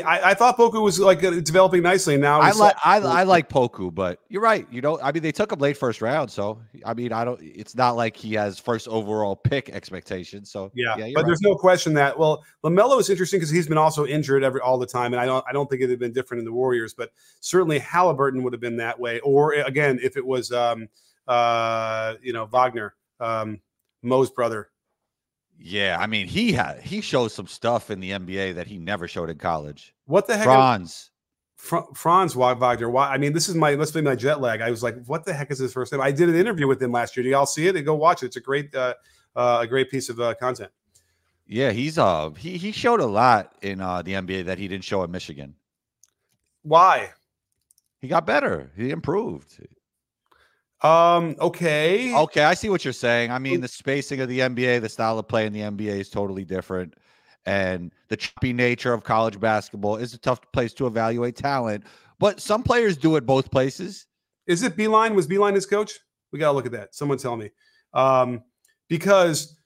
[0.06, 2.16] I, I thought Poku was like developing nicely.
[2.16, 4.66] Now I like I, I like Poku, but you're right.
[4.70, 7.40] You know, I mean, they took him late first round, so I mean, I don't.
[7.42, 10.50] It's not like he has first overall pick expectations.
[10.52, 11.26] So yeah, yeah but right.
[11.26, 14.78] there's no question that well, Lamelo is interesting because he's been also injured every all
[14.78, 16.94] the time, and I don't I don't think it had been different in the Warriors,
[16.94, 19.18] but certainly Halliburton would have been that way.
[19.20, 20.88] Or again, if it was um
[21.26, 23.60] uh you know Wagner um
[24.02, 24.70] Mo's brother
[25.58, 29.08] yeah, I mean, he had he shows some stuff in the NBA that he never
[29.08, 29.94] showed in college.
[30.06, 31.10] What the heck, Franz?
[31.56, 32.90] Fr- Franz Wagner.
[32.90, 33.08] Why?
[33.08, 34.60] I mean, this is my must be my jet lag.
[34.60, 36.00] I was like, what the heck is his first name?
[36.00, 37.24] I did an interview with him last year.
[37.24, 37.80] Do y'all see it?
[37.82, 38.26] Go watch it.
[38.26, 38.94] It's a great, uh,
[39.34, 40.70] uh, a great piece of uh, content.
[41.46, 44.84] Yeah, he's uh he he showed a lot in uh the NBA that he didn't
[44.84, 45.54] show at Michigan.
[46.62, 47.10] Why?
[48.00, 48.70] He got better.
[48.76, 49.60] He improved.
[50.84, 52.14] Um, okay.
[52.14, 53.30] Okay, I see what you're saying.
[53.30, 56.10] I mean, the spacing of the NBA, the style of play in the NBA is
[56.10, 56.94] totally different.
[57.46, 61.84] And the choppy nature of college basketball is a tough place to evaluate talent.
[62.18, 64.06] But some players do it both places.
[64.46, 65.14] Is it Beilein?
[65.14, 65.98] Was Beilein his coach?
[66.32, 66.94] We got to look at that.
[66.94, 67.50] Someone tell me.
[67.94, 68.42] Um,
[68.88, 69.58] because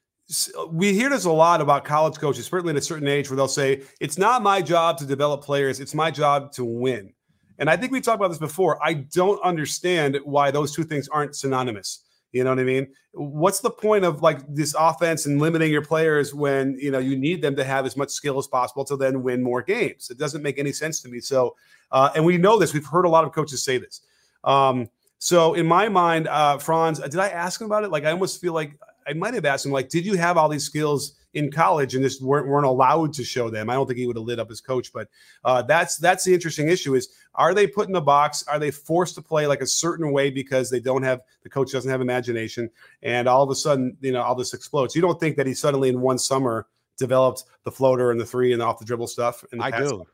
[0.70, 3.48] we hear this a lot about college coaches, certainly at a certain age, where they'll
[3.48, 7.12] say, It's not my job to develop players, it's my job to win.
[7.58, 8.78] And I think we talked about this before.
[8.84, 12.04] I don't understand why those two things aren't synonymous.
[12.32, 12.88] You know what I mean?
[13.12, 17.16] What's the point of like this offense and limiting your players when you know you
[17.16, 20.10] need them to have as much skill as possible to then win more games?
[20.10, 21.20] It doesn't make any sense to me.
[21.20, 21.56] So,
[21.90, 22.74] uh, and we know this.
[22.74, 24.02] We've heard a lot of coaches say this.
[24.44, 27.90] Um, so in my mind, uh, Franz, did I ask him about it?
[27.90, 30.48] Like I almost feel like I might have asked him, like, did you have all
[30.48, 33.70] these skills in college and just weren't weren't allowed to show them?
[33.70, 35.08] I don't think he would have lit up his coach, but
[35.44, 38.44] uh, that's that's the interesting issue: is are they put in the box?
[38.48, 41.72] Are they forced to play like a certain way because they don't have the coach
[41.72, 42.70] doesn't have imagination,
[43.02, 44.94] and all of a sudden, you know, all this explodes?
[44.94, 48.52] You don't think that he suddenly in one summer developed the floater and the three
[48.52, 49.44] and off the dribble stuff?
[49.60, 50.04] I do.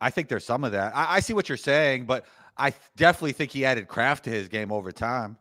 [0.00, 0.94] I think there's some of that.
[0.94, 4.48] I, I see what you're saying, but I definitely think he added craft to his
[4.48, 5.38] game over time.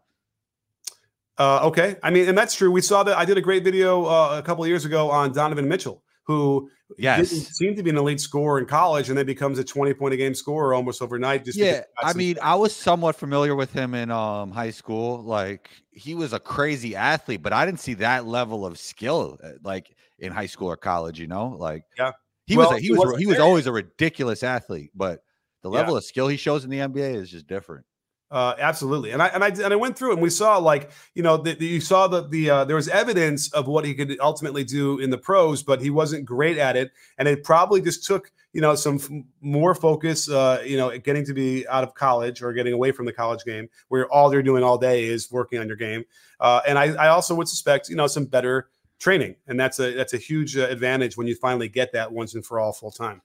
[1.38, 2.72] Uh, okay, I mean, and that's true.
[2.72, 3.18] We saw that.
[3.18, 6.70] I did a great video uh, a couple of years ago on Donovan Mitchell, who
[6.98, 7.30] yes.
[7.30, 10.14] didn't seem to be an elite scorer in college, and then becomes a twenty point
[10.14, 11.44] a game scorer almost overnight.
[11.44, 15.24] Just yeah, I mean, I was somewhat familiar with him in um, high school.
[15.24, 19.52] Like he was a crazy athlete, but I didn't see that level of skill uh,
[19.62, 21.20] like in high school or college.
[21.20, 22.12] You know, like yeah,
[22.48, 25.22] he well, was a, he, he was he was always a ridiculous athlete, but
[25.64, 25.98] the level yeah.
[25.98, 27.86] of skill he shows in the NBA is just different.
[28.32, 30.90] Uh, absolutely, and I and I and I went through it, and we saw like
[31.14, 33.94] you know the, the, you saw that the uh, there was evidence of what he
[33.94, 37.82] could ultimately do in the pros, but he wasn't great at it, and it probably
[37.82, 39.10] just took you know some f-
[39.42, 43.06] more focus, uh, you know, getting to be out of college or getting away from
[43.06, 46.04] the college game, where all they're doing all day is working on your game,
[46.40, 49.94] uh, and I, I also would suspect you know some better training, and that's a
[49.94, 52.92] that's a huge uh, advantage when you finally get that once and for all full
[52.92, 53.22] time.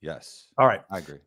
[0.00, 0.48] Yes.
[0.58, 0.82] All right.
[0.90, 1.18] I agree.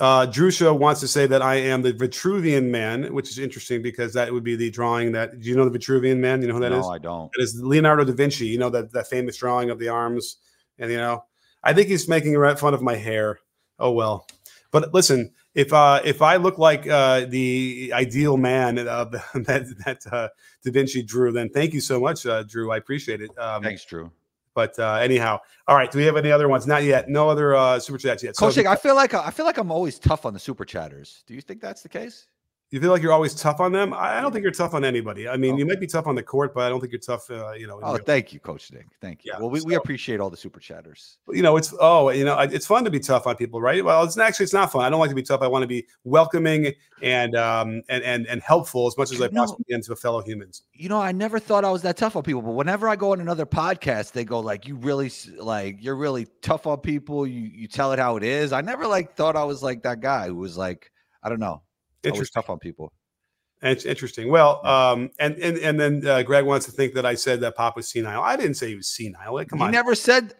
[0.00, 3.82] Uh, Drew Show wants to say that I am the Vitruvian man, which is interesting
[3.82, 5.40] because that would be the drawing that.
[5.40, 6.40] Do you know the Vitruvian man?
[6.40, 6.86] You know who that no, is?
[6.86, 7.30] I don't.
[7.36, 8.46] It is Leonardo da Vinci.
[8.46, 10.36] You know that that famous drawing of the arms,
[10.78, 11.24] and you know,
[11.64, 13.40] I think he's making fun of my hair.
[13.80, 14.26] Oh well,
[14.70, 20.12] but listen, if uh, if I look like uh, the ideal man uh, that that
[20.12, 20.28] uh,
[20.64, 22.70] Da Vinci drew, then thank you so much, uh, Drew.
[22.70, 23.36] I appreciate it.
[23.36, 24.12] Um, Thanks, Drew.
[24.58, 25.88] But uh, anyhow, all right.
[25.88, 26.66] Do we have any other ones?
[26.66, 27.08] Not yet.
[27.08, 28.34] No other uh, super chats yet.
[28.36, 31.22] Coach, so, I feel like I feel like I'm always tough on the super chatters.
[31.28, 32.26] Do you think that's the case?
[32.70, 33.94] You feel like you're always tough on them?
[33.94, 35.26] I, don't think you're tough on anybody.
[35.26, 37.30] I mean, you might be tough on the court, but I don't think you're tough.
[37.30, 37.80] Uh, you know.
[37.82, 38.86] Oh, thank you, Coach Nick.
[39.00, 39.32] Thank you.
[39.32, 41.16] Yeah, well, we, so, we appreciate all the super chatters.
[41.30, 43.82] You know, it's oh, you know, it's fun to be tough on people, right?
[43.82, 44.84] Well, it's actually it's not fun.
[44.84, 45.40] I don't like to be tough.
[45.40, 49.28] I want to be welcoming and um and and and helpful as much as I
[49.28, 50.64] possibly can to fellow humans.
[50.74, 53.12] You know, I never thought I was that tough on people, but whenever I go
[53.12, 57.26] on another podcast, they go like, "You really like you're really tough on people.
[57.26, 60.00] You you tell it how it is." I never like thought I was like that
[60.00, 61.62] guy who was like, I don't know,
[62.02, 62.92] interesting tough on people.
[63.60, 64.30] It's interesting.
[64.30, 67.56] Well, um, and and and then uh, Greg wants to think that I said that
[67.56, 68.22] Pop was senile.
[68.22, 69.34] I didn't say he was senile.
[69.34, 69.72] Like, come you on.
[69.72, 70.34] never said.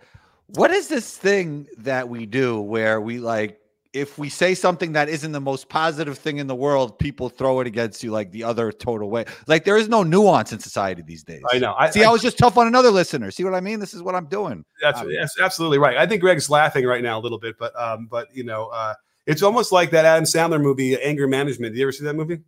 [0.55, 3.61] What is this thing that we do where we like
[3.93, 7.61] if we say something that isn't the most positive thing in the world, people throw
[7.61, 9.25] it against you like the other total way.
[9.47, 11.43] Like there is no nuance in society these days.
[11.51, 11.75] I know.
[11.77, 13.31] I, See, I, I was just tough on another listener.
[13.31, 13.81] See what I mean?
[13.81, 14.65] This is what I'm doing.
[14.83, 15.97] That's, that's absolutely right.
[15.97, 18.95] I think Greg's laughing right now a little bit, but um, but you know, uh,
[19.29, 21.75] it's almost like that Adam Sandler movie, Anger Management.
[21.75, 22.41] Did you ever see that movie?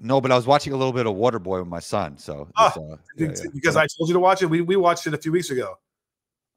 [0.00, 2.16] No, but I was watching a little bit of Waterboy with my son.
[2.18, 3.42] So Ah, uh, yeah, yeah.
[3.54, 4.46] Because I told you to watch it.
[4.46, 5.78] We we watched it a few weeks ago.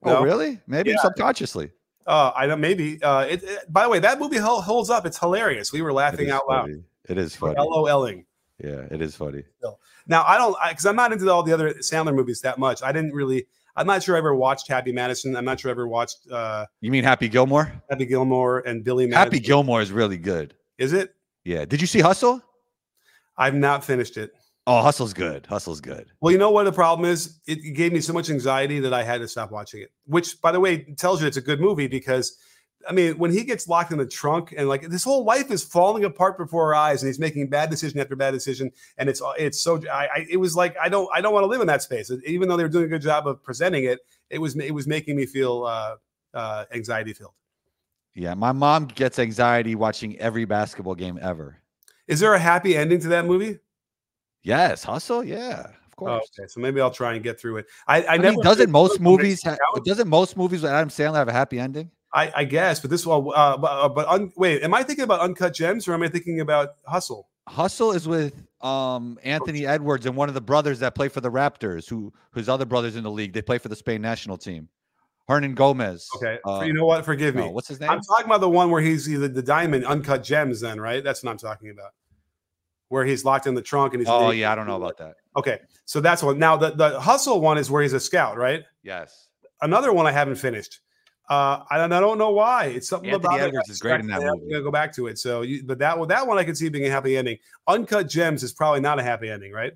[0.04, 0.22] oh no?
[0.24, 0.60] really?
[0.68, 1.02] Maybe Yeah.
[1.02, 1.72] subconsciously.
[2.08, 3.02] Uh, I don't maybe.
[3.04, 5.06] Uh, it, it- by the way, that movie holds up.
[5.06, 5.74] It's hilarious.
[5.74, 6.70] We were laughing out loud.
[7.10, 7.56] It is funny.
[7.56, 8.26] LOLing.
[8.64, 9.44] Yeah, it is funny.
[10.08, 12.82] Now I don't because I'm not into all the other Sandler movies that much.
[12.84, 13.48] I didn't really.
[13.76, 15.36] I'm not sure I ever watched Happy Madison.
[15.36, 17.72] I'm not sure I ever watched uh, You mean Happy Gilmore?
[17.90, 19.34] Happy Gilmore and Billy Madison.
[19.34, 20.56] Happy Gilmore is really good.
[20.78, 21.14] Is it?
[21.44, 21.66] Yeah.
[21.66, 22.42] Did you see Hustle?
[23.38, 24.32] I've not finished it.
[24.68, 25.46] Oh, Hustle's good.
[25.46, 26.08] Hustle's good.
[26.22, 27.40] Well, you know what the problem is?
[27.46, 29.92] It gave me so much anxiety that I had to stop watching it.
[30.06, 32.38] Which, by the way, tells you it's a good movie because,
[32.88, 35.64] I mean, when he gets locked in the trunk and like this whole life is
[35.64, 39.22] falling apart before our eyes, and he's making bad decision after bad decision, and it's
[39.38, 41.68] it's so I, I it was like I don't I don't want to live in
[41.68, 42.12] that space.
[42.26, 44.88] Even though they were doing a good job of presenting it, it was it was
[44.88, 45.96] making me feel uh,
[46.34, 47.34] uh, anxiety filled.
[48.14, 51.62] Yeah, my mom gets anxiety watching every basketball game ever.
[52.08, 53.60] Is there a happy ending to that movie?
[54.44, 55.24] Yes, Hustle.
[55.24, 56.30] Yeah, of Oh, course.
[56.38, 57.68] okay, so maybe I'll try and get through it.
[57.88, 61.16] I, I, I, never mean, doesn't most movies ha- doesn't most movies with Adam Sandler
[61.16, 61.90] have a happy ending?
[62.16, 65.04] I, I guess, but this one, uh, but, uh, but un, wait, am I thinking
[65.04, 67.28] about Uncut Gems or am I thinking about Hustle?
[67.48, 71.30] Hustle is with um Anthony Edwards and one of the brothers that play for the
[71.30, 73.34] Raptors, who whose other brothers in the league.
[73.34, 74.70] They play for the Spain national team.
[75.30, 76.08] Hernangómez.
[76.16, 77.04] Okay, Uh, you know what?
[77.04, 77.42] Forgive me.
[77.42, 77.90] no, what's his name?
[77.90, 81.04] I'm talking about the one where he's either the diamond Uncut Gems, then right?
[81.04, 81.92] That's what I'm talking about.
[82.90, 84.40] Where he's locked in the trunk and he's oh naked.
[84.40, 85.16] yeah, I don't know about that.
[85.36, 86.40] Okay, so that's one.
[86.40, 88.64] Now the the Hustle one is where he's a scout, right?
[88.84, 89.28] Yes.
[89.62, 90.80] Another one I haven't finished.
[91.28, 92.66] Uh, I don't, I don't know why.
[92.66, 93.48] It's something Anthony about it.
[93.48, 94.52] Edwards is great in that I'm movie.
[94.52, 95.18] gonna go back to it.
[95.18, 97.38] So, you, but that one, that one I could see being a happy ending.
[97.68, 99.74] Uncut Gems is probably not a happy ending, right?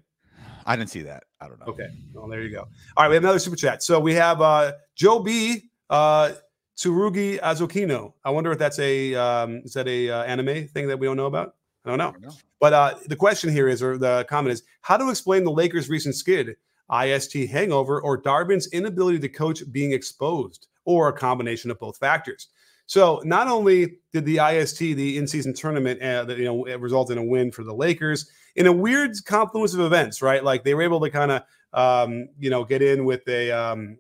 [0.66, 1.24] I didn't see that.
[1.42, 1.66] I don't know.
[1.68, 1.88] Okay.
[2.14, 2.68] Well, there you go.
[2.96, 3.82] All right, we have another super chat.
[3.82, 5.70] So we have uh Joe B.
[5.90, 6.34] Uh
[6.78, 8.14] Tsurugi Azukino.
[8.24, 11.18] I wonder if that's a um is that a uh, anime thing that we don't
[11.18, 11.56] know about?
[11.84, 12.10] I don't know.
[12.10, 12.32] I don't know.
[12.60, 15.90] But uh the question here is or the comment is how to explain the Lakers
[15.90, 16.56] recent skid,
[17.04, 22.48] IST hangover, or Darvin's inability to coach being exposed, or a combination of both factors.
[22.88, 27.24] So not only did the IST, the in-season tournament, uh, you know, result in a
[27.24, 30.44] win for the Lakers in a weird confluence of events, right?
[30.44, 34.00] Like they were able to kind of, um, you know, get in with a um,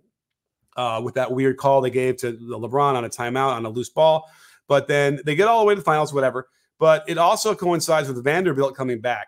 [0.75, 3.91] uh, with that weird call they gave to LeBron on a timeout on a loose
[3.91, 4.28] ball,
[4.67, 6.47] but then they get all the way to the finals, whatever.
[6.80, 9.28] But it also coincides with Vanderbilt coming back.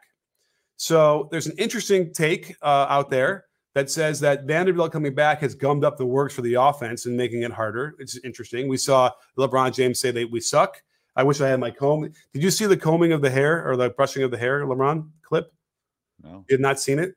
[0.78, 5.56] So there's an interesting take uh, out there that says that Vanderbilt coming back has
[5.56, 7.96] gummed up the works for the offense and making it harder.
[8.00, 8.68] It's interesting.
[8.68, 10.82] We saw LeBron James say that we suck.
[11.16, 12.12] I wish I had my comb.
[12.34, 15.10] Did you see the combing of the hair or the brushing of the hair, LeBron
[15.24, 15.54] clip?
[16.24, 16.46] No.
[16.50, 17.16] You have not seen it?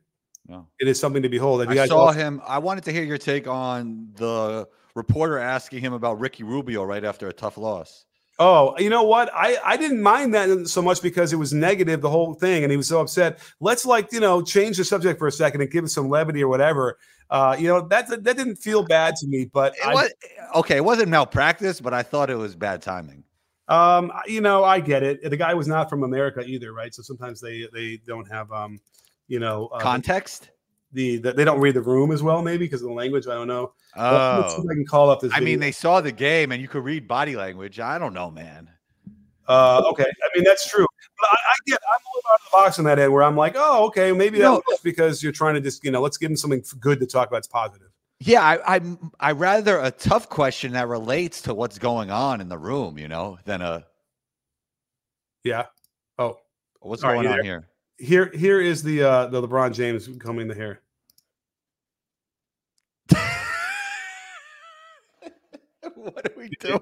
[0.49, 0.69] No.
[0.79, 1.61] It is something to behold.
[1.61, 2.41] Have I saw all- him.
[2.47, 7.05] I wanted to hear your take on the reporter asking him about Ricky Rubio right
[7.05, 8.05] after a tough loss.
[8.39, 9.31] Oh, you know what?
[9.33, 12.71] I I didn't mind that so much because it was negative the whole thing, and
[12.71, 13.39] he was so upset.
[13.61, 16.43] Let's like you know change the subject for a second and give it some levity
[16.43, 16.99] or whatever.
[17.31, 20.13] Uh, you know that that didn't feel bad to me, but It I, was
[20.57, 20.77] okay.
[20.79, 23.23] It wasn't malpractice, but I thought it was bad timing.
[23.69, 25.23] um, you know I get it.
[25.31, 26.93] The guy was not from America either, right?
[26.93, 28.81] So sometimes they they don't have um,
[29.29, 30.51] you know, uh, Context.
[30.93, 33.27] the, the they don't read the room as well, maybe because of the language.
[33.27, 33.73] I don't know.
[33.97, 35.33] But let's see Oh, if I can call up this.
[35.35, 37.79] I mean, they saw the game and you could read body language.
[37.81, 38.71] I don't know, man.
[39.47, 40.87] Uh, okay, I mean that's true,
[41.21, 43.23] but I, I get I'm a little out of the box on that end where
[43.23, 44.63] I'm like, oh, okay, maybe No.
[44.67, 47.29] that's because you're trying to just you know let's give them something good to talk
[47.29, 47.39] about.
[47.39, 47.89] It's positive.
[48.21, 48.81] Yeah, I, I
[49.21, 53.07] I rather a tough question that relates to what's going on in the room, you
[53.07, 53.85] know, than a
[55.43, 55.67] Yeah.
[56.19, 56.39] Oh,
[56.81, 57.69] what's All right, going you on here.
[57.99, 60.81] here here is the uh the LeBron James coming the hair.
[66.13, 66.79] what are we doing?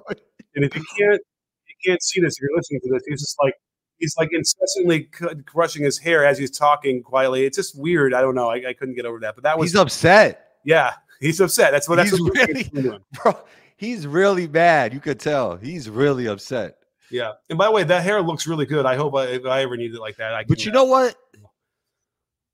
[0.55, 1.21] And if you can't
[1.69, 3.55] you can't see this, if you're listening to this, he's just like
[3.99, 7.45] he's like incessantly cu- brushing his hair as he's talking quietly.
[7.45, 8.15] It's just weird.
[8.15, 8.51] I don't know.
[8.51, 10.95] I, I couldn't get over that, but that was He's upset, yeah.
[11.21, 11.71] He's upset.
[11.73, 12.99] That's what that's He's what really- he's doing.
[13.23, 13.39] bro.
[13.77, 14.93] He's really mad.
[14.95, 15.57] You could tell.
[15.57, 16.77] He's really upset.
[17.11, 17.33] Yeah.
[17.51, 18.87] And by the way, that hair looks really good.
[18.87, 20.35] I hope I, if I ever need it like that.
[20.35, 21.17] I But can, you know what?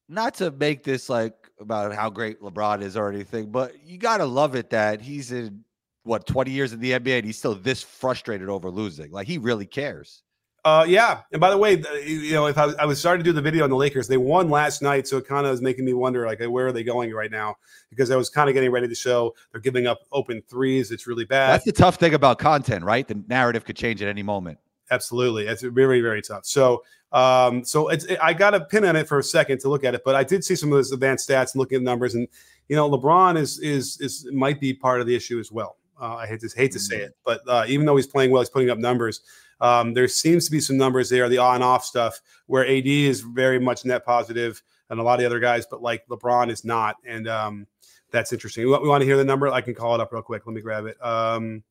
[0.08, 4.24] Not to make this like about how great LeBron is or anything, but you gotta
[4.24, 5.64] love it that he's in
[6.08, 9.12] what 20 years in the NBA and he's still this frustrated over losing.
[9.12, 10.22] Like he really cares.
[10.64, 11.20] Uh, yeah.
[11.32, 13.64] And by the way, you know, if I, I was starting to do the video
[13.64, 16.26] on the Lakers, they won last night, so it kind of is making me wonder,
[16.26, 17.54] like, where are they going right now?
[17.90, 20.90] Because I was kind of getting ready to show they're giving up open threes.
[20.90, 21.52] It's really bad.
[21.52, 23.06] That's the tough thing about content, right?
[23.06, 24.58] The narrative could change at any moment.
[24.90, 26.46] Absolutely, it's very very tough.
[26.46, 29.84] So, um, so it's I got a pin on it for a second to look
[29.84, 32.14] at it, but I did see some of those advanced stats and looking at numbers,
[32.14, 32.26] and
[32.68, 35.76] you know, LeBron is is is might be part of the issue as well.
[36.00, 38.42] Uh, I hate to hate to say it, but uh, even though he's playing well,
[38.42, 39.20] he's putting up numbers.
[39.60, 43.20] Um, there seems to be some numbers there, the on off stuff, where AD is
[43.20, 46.64] very much net positive and a lot of the other guys, but like LeBron is
[46.64, 46.96] not.
[47.04, 47.66] And um,
[48.10, 48.64] that's interesting.
[48.64, 49.48] We want, we want, to hear the number?
[49.48, 50.46] I can call it up real quick.
[50.46, 50.96] Let me grab it.
[51.04, 51.62] Um,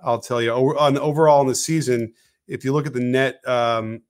[0.00, 2.12] I'll tell you on overall in the season,
[2.46, 4.02] if you look at the net, um,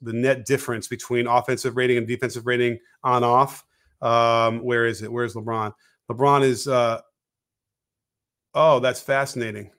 [0.00, 3.64] the net difference between offensive rating and defensive rating on off.
[4.00, 5.10] Um, where is it?
[5.10, 5.74] Where's LeBron?
[6.10, 6.68] LeBron is.
[6.68, 7.00] Uh,
[8.54, 9.70] oh, that's fascinating.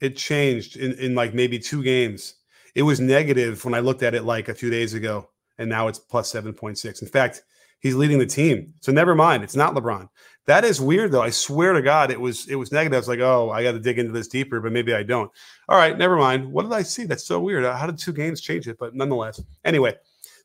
[0.00, 2.34] It changed in, in like maybe two games.
[2.74, 5.88] It was negative when I looked at it like a few days ago, and now
[5.88, 7.02] it's plus 7.6.
[7.02, 7.42] In fact,
[7.80, 8.74] he's leading the team.
[8.82, 9.42] So never mind.
[9.42, 10.08] It's not LeBron.
[10.46, 11.22] That is weird though.
[11.22, 12.94] I swear to God, it was it was negative.
[12.94, 15.30] I was like, oh, I got to dig into this deeper, but maybe I don't.
[15.68, 16.50] All right, never mind.
[16.52, 17.04] What did I see?
[17.04, 17.64] That's so weird.
[17.64, 18.78] How did two games change it?
[18.78, 19.94] But nonetheless, anyway.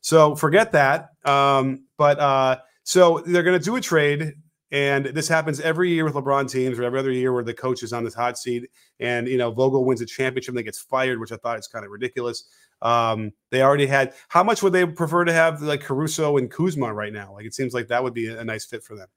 [0.00, 1.10] So forget that.
[1.24, 4.34] Um, but uh, so they're going to do a trade,
[4.72, 7.82] and this happens every year with LeBron teams, or every other year where the coach
[7.82, 10.80] is on this hot seat, and you know Vogel wins a championship and then gets
[10.80, 12.44] fired, which I thought is kind of ridiculous.
[12.80, 14.14] Um, they already had.
[14.28, 17.34] How much would they prefer to have like Caruso and Kuzma right now?
[17.34, 19.08] Like it seems like that would be a nice fit for them.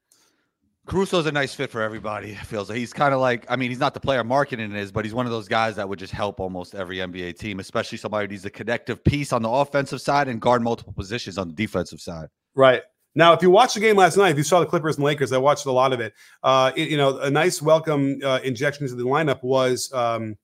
[0.88, 2.34] Caruso's a nice fit for everybody.
[2.34, 4.91] It feels like he's kind of like, I mean, he's not the player Markkanen is,
[4.91, 7.97] but he's one of those guys that would just help almost every NBA team, especially
[7.97, 11.56] somebody who's a connective piece on the offensive side and guard multiple positions on the
[11.56, 12.28] defensive side.
[12.53, 12.84] Right.
[13.16, 15.32] Now, if you watched the game last night, if you saw the Clippers and Lakers,
[15.32, 16.13] I watched a lot of it.
[16.43, 20.38] Uh, it you know, a nice welcome uh, injection into the lineup was um,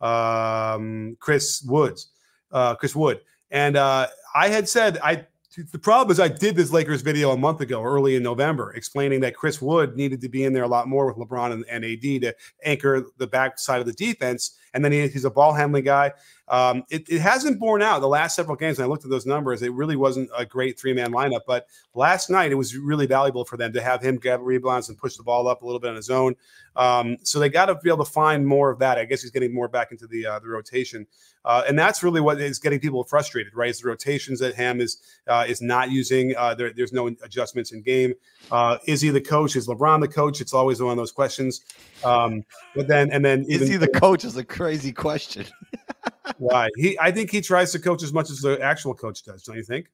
[0.00, 2.10] um, Chris Woods
[2.52, 3.20] uh, Chris Wood.
[3.50, 5.26] And uh, I had said I
[5.72, 9.18] the problem is I did this Lakers video a month ago, early in November, explaining
[9.22, 11.84] that Chris Wood needed to be in there a lot more with LeBron and, and
[11.84, 14.56] AD to anchor the back side of the defense.
[14.74, 16.12] And then he, he's a ball handling guy.
[16.50, 18.78] Um, it, it, hasn't borne out the last several games.
[18.78, 19.62] And I looked at those numbers.
[19.62, 21.42] It really wasn't a great three man lineup.
[21.46, 24.98] But last night, it was really valuable for them to have him grab rebounds and
[24.98, 26.34] push the ball up a little bit on his own.
[26.74, 28.98] Um, so they got to be able to find more of that.
[28.98, 31.06] I guess he's getting more back into the uh, the rotation,
[31.44, 33.70] uh, and that's really what is getting people frustrated, right?
[33.70, 34.98] Is the rotations that Ham is
[35.28, 36.34] uh, is not using.
[36.36, 38.14] Uh, there, there's no adjustments in game.
[38.50, 39.56] Uh, is he the coach?
[39.56, 40.40] Is LeBron the coach?
[40.40, 41.62] It's always one of those questions.
[42.04, 42.44] Um,
[42.74, 44.24] but then and then is he the coach?
[44.24, 45.46] Is a crazy question.
[46.38, 46.68] Why?
[46.76, 49.56] He I think he tries to coach as much as the actual coach does, don't
[49.56, 49.86] you think?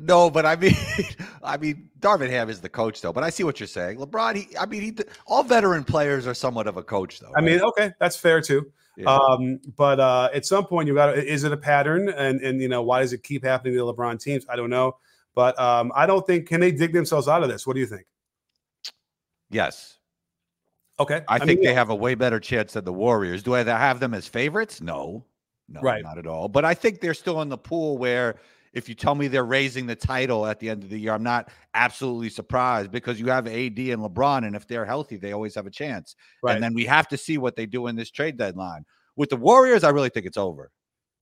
[0.00, 0.74] No, but I mean,
[1.42, 3.12] I mean, Darvin Ham is the coach, though.
[3.12, 3.98] But I see what you're saying.
[3.98, 7.30] LeBron, he, I mean, he, all veteran players are somewhat of a coach, though.
[7.32, 7.42] Right?
[7.42, 8.72] I mean, okay, that's fair too.
[8.96, 9.14] Yeah.
[9.14, 12.08] Um, but uh, at some point, you got to, is it a pattern?
[12.08, 14.44] And, and, you know, why does it keep happening to the LeBron teams?
[14.48, 14.96] I don't know.
[15.34, 17.64] But um, I don't think, can they dig themselves out of this?
[17.64, 18.06] What do you think?
[19.50, 19.97] Yes.
[21.00, 21.22] Okay.
[21.28, 21.74] I, I think mean, they yeah.
[21.74, 23.42] have a way better chance than the Warriors.
[23.42, 24.80] Do I have them as favorites?
[24.80, 25.24] No.
[25.68, 26.02] No, right.
[26.02, 26.48] not at all.
[26.48, 28.36] But I think they're still in the pool where
[28.72, 31.22] if you tell me they're raising the title at the end of the year, I'm
[31.22, 35.54] not absolutely surprised because you have AD and LeBron, and if they're healthy, they always
[35.54, 36.16] have a chance.
[36.42, 36.54] Right.
[36.54, 38.84] And then we have to see what they do in this trade deadline.
[39.16, 40.70] With the Warriors, I really think it's over.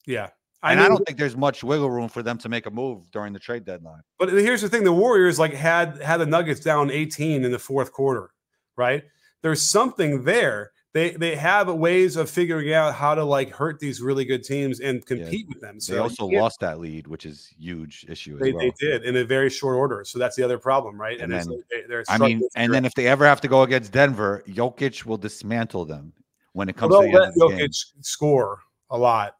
[0.06, 0.30] Yeah.
[0.62, 2.70] I and mean, I don't think there's much wiggle room for them to make a
[2.70, 4.00] move during the trade deadline.
[4.18, 7.58] But here's the thing: the Warriors like had had the Nuggets down 18 in the
[7.58, 8.30] fourth quarter,
[8.76, 9.04] right?
[9.46, 14.00] There's something there they they have ways of figuring out how to like hurt these
[14.00, 15.48] really good teams and compete yeah.
[15.50, 15.78] with them.
[15.78, 18.38] So they also lost that lead, which is huge issue.
[18.38, 18.64] They, well.
[18.64, 20.04] they did in a very short order.
[20.06, 21.20] So that's the other problem, right?
[21.20, 24.42] And, and then I mean, and then if they ever have to go against Denver,
[24.48, 26.14] Jokic will dismantle them
[26.54, 27.68] when it comes well, to the let Jokic game.
[28.00, 29.36] score a lot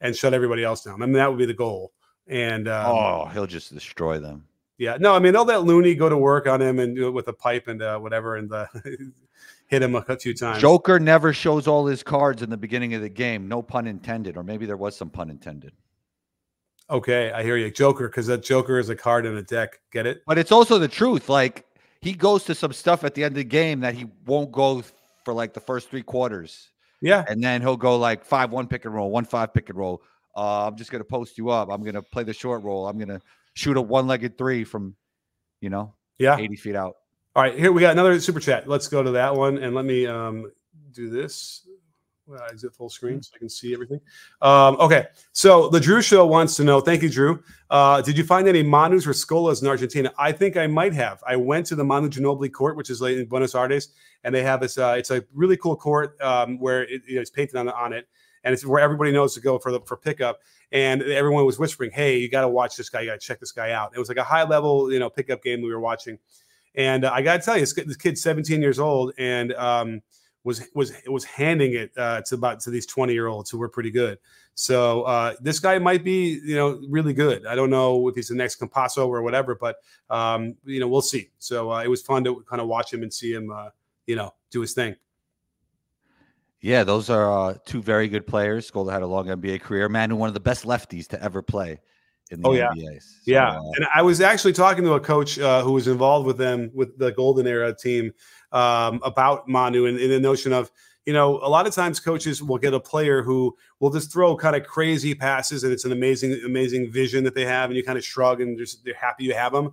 [0.00, 1.02] and shut everybody else down.
[1.02, 1.92] I mean, that would be the goal.
[2.26, 4.44] And um, oh, he'll just destroy them.
[4.78, 7.12] Yeah, no, I mean they'll let Looney go to work on him and do it
[7.12, 8.68] with a pipe and uh, whatever, and the
[9.66, 10.60] hit him a few times.
[10.60, 13.48] Joker never shows all his cards in the beginning of the game.
[13.48, 15.72] No pun intended, or maybe there was some pun intended.
[16.88, 19.80] Okay, I hear you, Joker, because that Joker is a card in a deck.
[19.92, 20.22] Get it?
[20.26, 21.28] But it's also the truth.
[21.28, 21.64] Like
[22.00, 24.82] he goes to some stuff at the end of the game that he won't go
[25.24, 26.68] for like the first three quarters.
[27.00, 29.76] Yeah, and then he'll go like five one pick and roll, one five pick and
[29.76, 30.02] roll.
[30.36, 31.70] Uh, I'm just gonna post you up.
[31.70, 32.86] I'm gonna play the short roll.
[32.86, 33.20] I'm gonna
[33.54, 34.94] shoot a one legged three from,
[35.60, 36.96] you know, yeah, 80 feet out.
[37.36, 38.66] All right, here we got another super chat.
[38.66, 40.50] Let's go to that one and let me um,
[40.92, 41.68] do this.
[42.26, 44.00] Well, exit full screen so I can see everything.
[44.40, 46.80] Um, okay, so the Drew Show wants to know.
[46.80, 47.42] Thank you, Drew.
[47.68, 50.14] Uh, did you find any Manus or Scolas in Argentina?
[50.18, 51.22] I think I might have.
[51.26, 53.90] I went to the Manu Ginobili court, which is like in Buenos Aires,
[54.24, 54.78] and they have this.
[54.78, 57.92] Uh, it's a really cool court um, where it, you know, it's painted on on
[57.92, 58.08] it,
[58.44, 60.40] and it's where everybody knows to go for the for pickup.
[60.72, 63.02] And everyone was whispering, "Hey, you got to watch this guy.
[63.02, 65.10] You got to check this guy out." It was like a high level, you know,
[65.10, 66.18] pickup game we were watching
[66.76, 70.02] and uh, I got to tell you, this, kid's 17 years old and um,
[70.44, 73.68] was was was handing it uh, to about to these 20 year olds who were
[73.68, 74.18] pretty good.
[74.54, 77.46] So uh, this guy might be, you know, really good.
[77.46, 79.76] I don't know if he's the next Campazzo or whatever, but
[80.08, 81.30] um, you know, we'll see.
[81.38, 83.70] So uh, it was fun to kind of watch him and see him, uh,
[84.06, 84.96] you know, do his thing.
[86.60, 88.70] Yeah, those are uh, two very good players.
[88.70, 89.88] Scola had a long NBA career.
[89.88, 91.80] Manu, one of the best lefties to ever play
[92.30, 92.70] in the oh, yeah.
[92.70, 93.02] NBA.
[93.02, 96.26] So, yeah, uh, and I was actually talking to a coach uh, who was involved
[96.26, 98.12] with them with the Golden Era team
[98.52, 100.70] um, about Manu and, and the notion of
[101.04, 104.36] you know a lot of times coaches will get a player who will just throw
[104.36, 107.84] kind of crazy passes and it's an amazing amazing vision that they have and you
[107.84, 109.72] kind of shrug and just they're happy you have them.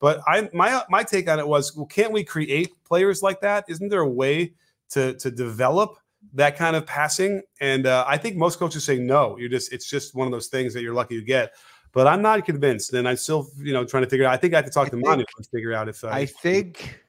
[0.00, 3.66] But I my my take on it was, well, can't we create players like that?
[3.68, 4.54] Isn't there a way
[4.90, 5.98] to to develop
[6.32, 7.42] that kind of passing?
[7.60, 9.36] And uh, I think most coaches say no.
[9.36, 11.52] You're just it's just one of those things that you're lucky to get.
[11.92, 14.32] But I'm not convinced, and I'm still you know trying to figure out.
[14.32, 16.26] I think I have to talk I to Manu to figure out if uh, I
[16.26, 17.00] think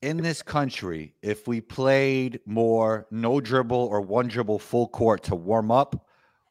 [0.00, 5.36] in this country, if we played more no dribble or one dribble full court to
[5.36, 6.08] warm up,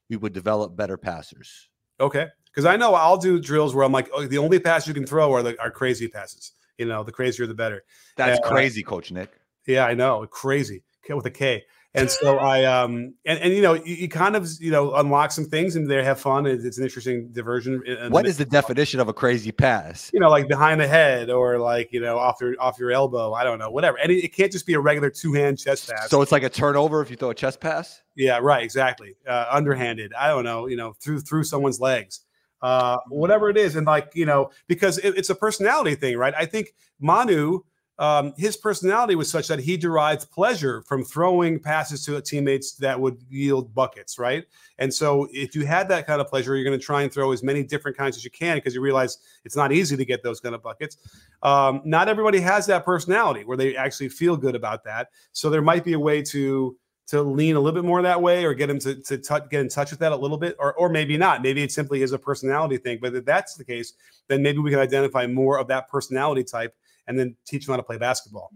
[0.10, 1.70] we would develop better passers.
[1.99, 4.93] Okay, because I know I'll do drills where I'm like, oh, the only passes you
[4.93, 6.54] can throw are the are crazy passes.
[6.78, 7.84] You know, the crazier the better.
[8.16, 8.49] That's Yeah.
[8.49, 9.30] crazy, Coach Nick.
[9.68, 11.64] Yeah, I know, crazy with a K.
[11.94, 15.32] And so I um and, and you know you, you kind of you know unlock
[15.32, 16.46] some things and there have fun.
[16.46, 17.84] It's, it's an interesting diversion.
[18.10, 20.10] What is the definition of a crazy pass?
[20.14, 23.34] you know like behind the head or like you know off your off your elbow?
[23.34, 23.98] I don't know, whatever.
[23.98, 26.10] And it, it can't just be a regular two hand chest pass.
[26.10, 28.02] So it's like a turnover if you throw a chest pass.
[28.16, 29.16] Yeah, right, exactly.
[29.28, 30.14] Uh, underhanded.
[30.18, 32.22] I don't know, you know, through through someone's legs.
[32.62, 36.34] Uh, whatever it is, and like you know, because it, it's a personality thing, right?
[36.38, 37.62] I think Manu,
[38.00, 43.00] um, his personality was such that he derived pleasure from throwing passes to teammates that
[43.00, 44.46] would yield buckets, right?
[44.80, 47.32] And so, if you had that kind of pleasure, you're going to try and throw
[47.32, 50.24] as many different kinds as you can because you realize it's not easy to get
[50.24, 50.98] those kind of buckets.
[51.44, 55.10] Um, not everybody has that personality where they actually feel good about that.
[55.32, 56.78] So there might be a way to
[57.12, 59.60] to lean a little bit more that way or get him to, to tou- get
[59.60, 62.14] in touch with that a little bit or, or maybe not maybe it simply is
[62.14, 63.94] a personality thing but if that's the case
[64.30, 66.74] then maybe we can identify more of that personality type
[67.08, 68.52] and then teach them how to play basketball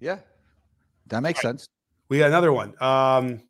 [0.00, 0.18] Yeah,
[1.08, 1.68] that makes sense.
[2.08, 3.42] we got another one um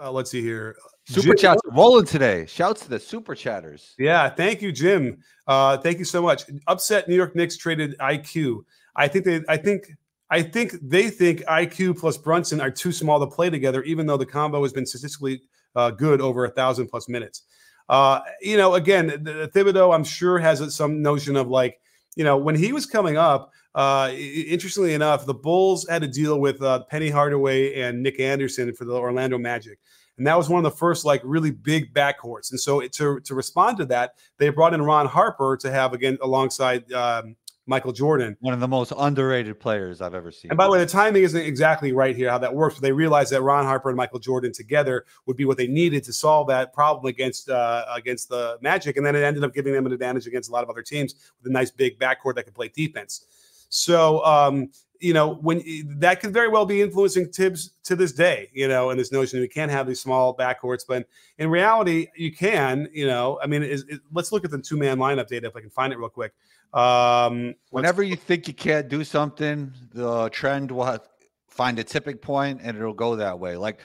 [0.00, 2.46] uh, let's see here Super Jim- chats rolling today.
[2.46, 3.94] Shouts to the super chatters.
[3.98, 5.18] Yeah, thank you, Jim.
[5.48, 6.44] Uh, thank you so much.
[6.68, 8.64] Upset New York Knicks traded IQ.
[8.94, 9.40] I think they.
[9.48, 9.90] I think.
[10.30, 14.16] I think they think IQ plus Brunson are too small to play together, even though
[14.16, 15.42] the combo has been statistically
[15.76, 17.42] uh, good over a thousand plus minutes.
[17.90, 21.78] Uh, you know, again, the, Thibodeau, I'm sure has some notion of like,
[22.16, 23.50] you know, when he was coming up.
[23.74, 28.74] Uh, interestingly enough, the Bulls had to deal with uh, Penny Hardaway and Nick Anderson
[28.74, 29.78] for the Orlando Magic
[30.18, 32.50] and that was one of the first like really big backcourts.
[32.50, 35.92] And so it, to to respond to that, they brought in Ron Harper to have
[35.92, 37.36] again alongside um,
[37.66, 38.36] Michael Jordan.
[38.40, 40.50] One of the most underrated players I've ever seen.
[40.50, 42.92] And by the way, the timing isn't exactly right here how that works, but they
[42.92, 46.48] realized that Ron Harper and Michael Jordan together would be what they needed to solve
[46.48, 49.92] that problem against uh, against the Magic, and then it ended up giving them an
[49.92, 52.68] advantage against a lot of other teams with a nice big backcourt that could play
[52.68, 53.26] defense.
[53.68, 55.62] So um, you know when
[55.98, 59.38] that could very well be influencing Thibs to this day, you know, and this notion
[59.38, 61.06] that we can't have these small backcourts, but
[61.38, 62.88] in reality, you can.
[62.92, 65.56] You know, I mean, is, is- let's look at the two man lineup data if
[65.56, 66.32] I can find it real quick.
[66.72, 71.00] Um, Whenever you think you can't do something, the trend will have,
[71.48, 73.56] find a tipping point and it'll go that way.
[73.56, 73.80] Like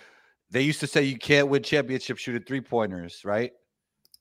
[0.52, 3.52] they used to say you can't win championships shooting three pointers, right?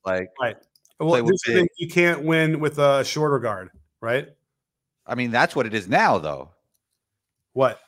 [0.05, 0.57] Like, right.
[0.99, 3.69] well, this thing, you can't win with a shorter guard,
[4.01, 4.29] right?
[5.05, 6.51] I mean, that's what it is now, though.
[7.53, 7.79] What?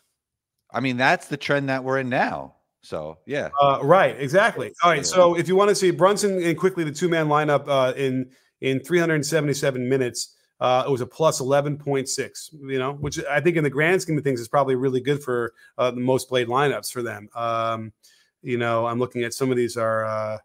[0.72, 2.56] I mean, that's the trend that we're in now.
[2.82, 3.50] So, yeah.
[3.62, 4.72] Uh, right, exactly.
[4.84, 5.06] All right.
[5.06, 8.30] So if you want to see Brunson and Quickley the two man lineup uh, in
[8.62, 12.54] in 377 minutes, uh, it was a plus 11.6.
[12.54, 15.24] You know, which I think in the grand scheme of things is probably really good
[15.24, 17.30] for uh, the most played lineups for them.
[17.36, 17.94] Um,
[18.42, 20.38] you know, I'm looking at some of these are uh,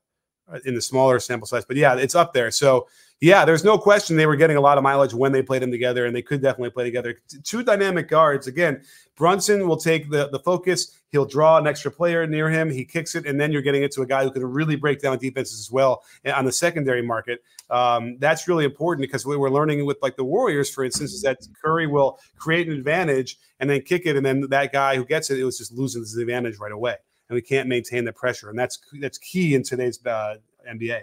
[0.64, 2.50] in the smaller sample size, but yeah, it's up there.
[2.50, 2.88] So
[3.24, 5.70] yeah, there's no question they were getting a lot of mileage when they played them
[5.70, 7.18] together, and they could definitely play together.
[7.42, 8.48] Two dynamic guards.
[8.48, 8.82] Again,
[9.16, 11.00] Brunson will take the, the focus.
[11.08, 12.70] He'll draw an extra player near him.
[12.70, 15.00] He kicks it, and then you're getting it to a guy who can really break
[15.00, 17.42] down defenses as well eh, on the secondary market.
[17.70, 21.22] Um, that's really important because we we're learning with like the Warriors, for instance, is
[21.22, 25.04] that Curry will create an advantage and then kick it, and then that guy who
[25.06, 26.96] gets it, it was just losing his advantage right away,
[27.30, 30.34] and we can't maintain the pressure, and that's that's key in today's uh,
[30.70, 31.00] NBA.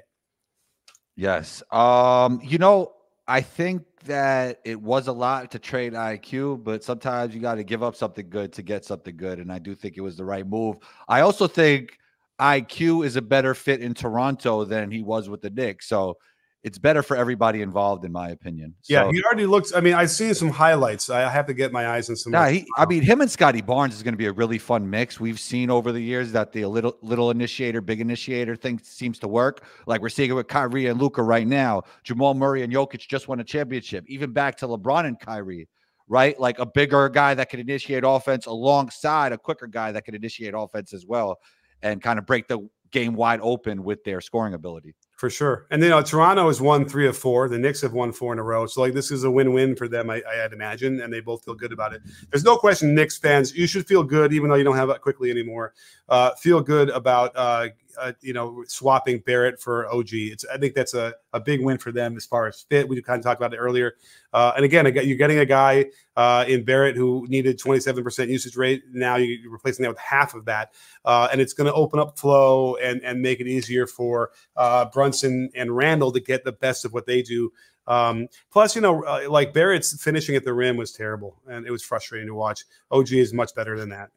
[1.16, 1.62] Yes.
[1.72, 2.94] Um, you know,
[3.28, 7.64] I think that it was a lot to trade IQ, but sometimes you got to
[7.64, 9.40] give up something good to get something good.
[9.40, 10.78] And I do think it was the right move.
[11.08, 11.98] I also think
[12.40, 15.88] IQ is a better fit in Toronto than he was with the Knicks.
[15.88, 16.18] So
[16.64, 18.76] it's better for everybody involved, in my opinion.
[18.88, 19.74] Yeah, So- he already looks.
[19.74, 21.10] I mean, I see some highlights.
[21.10, 22.34] I have to get my eyes on some.
[22.34, 24.90] Yeah, he, I mean, him and Scottie Barnes is going to be a really fun
[24.90, 25.20] mix.
[25.20, 29.28] We've seen over the years that the little little initiator, big initiator thing seems to
[29.28, 29.64] work.
[29.88, 31.84] Like we're seeing it with Kyrie and Luka right now.
[32.04, 34.06] Jamal Murray and Jokic just won a championship.
[34.08, 35.68] Even back to LeBron and Kyrie
[36.08, 36.38] right?
[36.38, 40.54] Like a bigger guy that can initiate offense alongside a quicker guy that can initiate
[40.54, 41.40] offense as well
[41.82, 44.94] and kind of break the game wide open with their scoring ability.
[45.22, 45.68] For sure.
[45.70, 47.48] And you know, Toronto has won three of four.
[47.48, 48.66] The Knicks have won four in a row.
[48.66, 51.54] So like this is a win-win for them, I, I'd imagine, and they both feel
[51.54, 52.02] good about it.
[52.32, 55.00] There's no question, Knicks fans, you should feel good, even though you don't have it
[55.00, 55.76] Quickley anymore.
[56.10, 57.68] Uh, feel good about uh,
[58.00, 60.10] uh, you know, swapping Barrett for OG.
[60.12, 62.88] It's I think that's a, a big win for them as far as fit.
[62.88, 63.96] We kind of talked about it earlier.
[64.34, 68.84] Uh, and again, you're getting a guy uh, in Barrett who needed 27% usage rate.
[68.92, 70.74] Now you're replacing that with half of that,
[71.06, 74.86] uh, and it's going to open up flow and and make it easier for uh,
[74.86, 77.52] Brunson and Randle to get the best of what they do.
[77.88, 81.72] Um, plus, you know, uh, like Barrett's finishing at the rim was terrible, and it
[81.72, 82.64] was frustrating to watch.
[82.92, 84.10] OG is much better than that.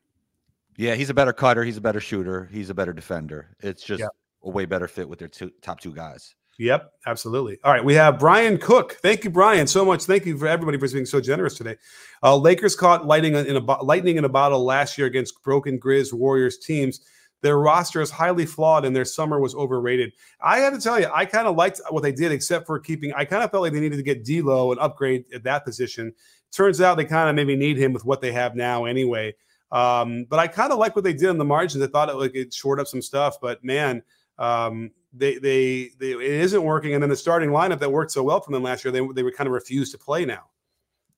[0.76, 1.64] Yeah, he's a better cutter.
[1.64, 2.48] He's a better shooter.
[2.52, 3.56] He's a better defender.
[3.60, 4.08] It's just yeah.
[4.42, 6.34] a way better fit with their two, top two guys.
[6.58, 7.58] Yep, absolutely.
[7.64, 8.96] All right, we have Brian Cook.
[9.02, 10.04] Thank you, Brian, so much.
[10.04, 11.76] Thank you for everybody for being so generous today.
[12.22, 16.12] Uh, Lakers caught lightning in a lightning in a bottle last year against broken Grizz
[16.12, 17.00] Warriors teams.
[17.42, 20.12] Their roster is highly flawed, and their summer was overrated.
[20.40, 23.12] I have to tell you, I kind of liked what they did, except for keeping.
[23.12, 26.14] I kind of felt like they needed to get D'Lo and upgrade at that position.
[26.52, 29.34] Turns out they kind of maybe need him with what they have now, anyway.
[29.74, 31.82] Um, but I kind of like what they did on the margins.
[31.82, 34.04] I thought it like it shored up some stuff, but man,
[34.38, 36.94] um, they, they they it isn't working.
[36.94, 39.24] And then the starting lineup that worked so well for them last year, they they
[39.24, 40.44] were kind of refused to play now.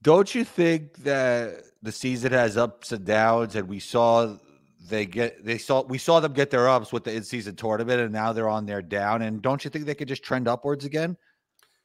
[0.03, 4.37] Don't you think that the season has ups and downs, and we saw
[4.89, 8.13] they get they saw we saw them get their ups with the in-season tournament, and
[8.13, 9.21] now they're on their down.
[9.21, 11.19] And don't you think they could just trend upwards again?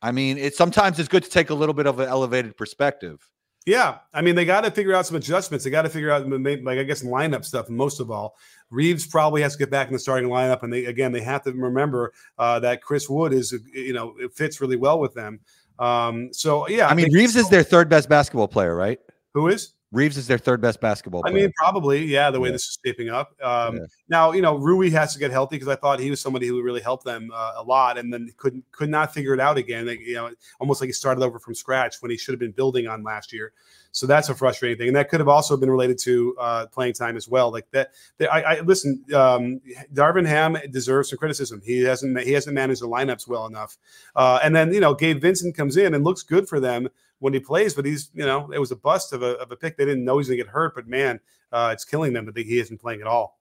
[0.02, 3.30] I mean, it's sometimes it's good to take a little bit of an elevated perspective.
[3.66, 5.64] Yeah, I mean they got to figure out some adjustments.
[5.64, 7.70] They got to figure out like I guess lineup stuff.
[7.70, 8.36] Most of all,
[8.72, 11.44] Reaves probably has to get back in the starting lineup, and they again they have
[11.44, 15.40] to remember uh, that Chris Wood is you know it fits really well with them.
[15.78, 19.00] Um, so yeah, I mean Reaves is their third best basketball player, right?
[19.36, 19.74] Who is?
[19.92, 21.22] Reaves is their third best basketball.
[21.22, 21.36] Player.
[21.36, 22.32] I mean, probably, yeah.
[22.32, 22.54] The way yeah.
[22.54, 23.36] this is shaping up.
[23.44, 23.84] Um, yeah.
[24.08, 26.62] Now, you know, Rui has to get healthy because I thought he was somebody who
[26.62, 29.88] really helped them uh, a lot, and then couldn't could not figure it out again.
[29.88, 30.32] Like, you know,
[30.62, 33.34] almost like he started over from scratch when he should have been building on last
[33.34, 33.52] year.
[33.92, 36.94] So that's a frustrating thing, and that could have also been related to uh, playing
[36.94, 37.52] time as well.
[37.52, 39.04] Like that, that I, I, listen.
[39.14, 39.60] Um,
[39.94, 41.62] Darvin Ham deserves some criticism.
[41.66, 43.78] He hasn't he hasn't managed the lineups well enough.
[44.16, 46.88] Uh, and then you know, Gabe Vincent comes in and looks good for them
[47.22, 49.56] when he plays, but he's you know it was a bust of a, of a
[49.56, 49.78] pick.
[49.78, 51.20] They didn't know he's gonna get hurt, but man,
[51.52, 53.40] uh, it's killing them that he isn't playing at all.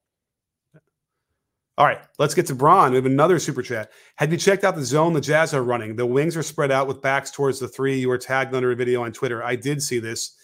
[1.79, 2.91] All right, let's get to Braun.
[2.91, 3.91] We have another super chat.
[4.17, 5.97] Have you checked out the zone the Jazz are running?
[5.97, 7.99] The wings are spread out with backs towards the three.
[7.99, 9.43] You were tagged under a video on Twitter.
[9.43, 10.37] I did see this.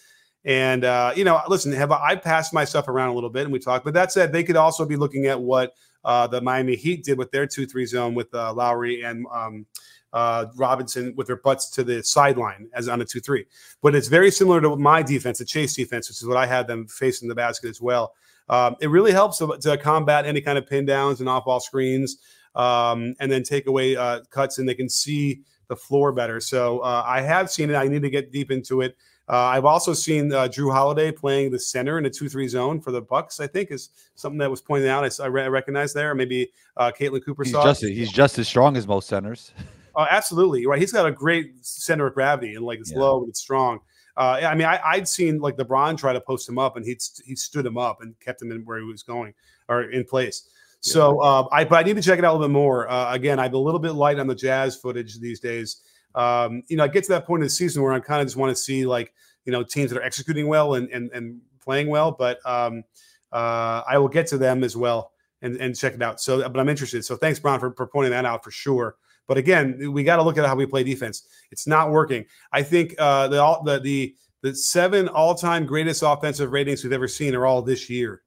[0.45, 3.59] And uh, you know, listen, have I passed myself around a little bit and we
[3.59, 3.85] talked.
[3.85, 5.73] But that said, they could also be looking at what
[6.03, 9.67] uh, the Miami Heat did with their two-three zone with uh, Lowry and um,
[10.13, 13.45] uh, Robinson with their butts to the sideline as on a two-three.
[13.81, 16.67] But it's very similar to my defense, the chase defense, which is what I had
[16.67, 18.13] them facing the basket as well.
[18.49, 22.17] Um, it really helps to, to, combat any kind of pin downs and off-ball screens,
[22.55, 26.39] um, and then take away uh, cuts, and they can see the floor better.
[26.39, 27.75] So uh, I have seen it.
[27.75, 28.95] I need to get deep into it.
[29.29, 32.91] Uh, I've also seen uh, Jrue Holiday playing the center in a two-three zone for
[32.91, 33.41] the Bucks.
[33.41, 35.03] I think is something that was pointed out.
[35.03, 36.15] I, I recognize there.
[36.15, 37.65] Maybe uh, Caitlin Cooper he's saw.
[37.65, 39.51] Just, he's just as strong as most centers.
[39.97, 40.79] Oh, absolutely right.
[40.79, 42.99] He's got a great center of gravity and like it's yeah.
[42.99, 43.79] low and it's strong.
[44.15, 46.97] Uh, I mean, I, I'd seen like LeBron try to post him up, and he
[47.25, 49.33] he stood him up and kept him in where he was going
[49.69, 50.49] or in place.
[50.83, 50.93] Yeah.
[50.93, 52.89] So uh, I but I need to check it out a little bit more.
[52.89, 55.81] Uh, again, I'm a little bit light on the Jazz footage these days.
[56.15, 58.27] Um, you know, I get to that point of the season where I kind of
[58.27, 59.13] just want to see like
[59.45, 62.11] you know teams that are executing well and and, and playing well.
[62.11, 62.83] But um,
[63.31, 66.19] uh, I will get to them as well and and check it out.
[66.19, 67.05] So, but I'm interested.
[67.05, 68.95] So thanks, Brian, for, for pointing that out for sure.
[69.27, 71.27] But again, we got to look at how we play defense.
[71.51, 72.25] It's not working.
[72.51, 77.07] I think uh, the the the the seven all time greatest offensive ratings we've ever
[77.07, 78.23] seen are all this year.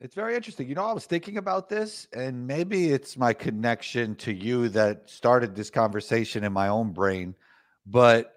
[0.00, 0.68] It's very interesting.
[0.68, 5.10] You know, I was thinking about this, and maybe it's my connection to you that
[5.10, 7.34] started this conversation in my own brain.
[7.84, 8.34] But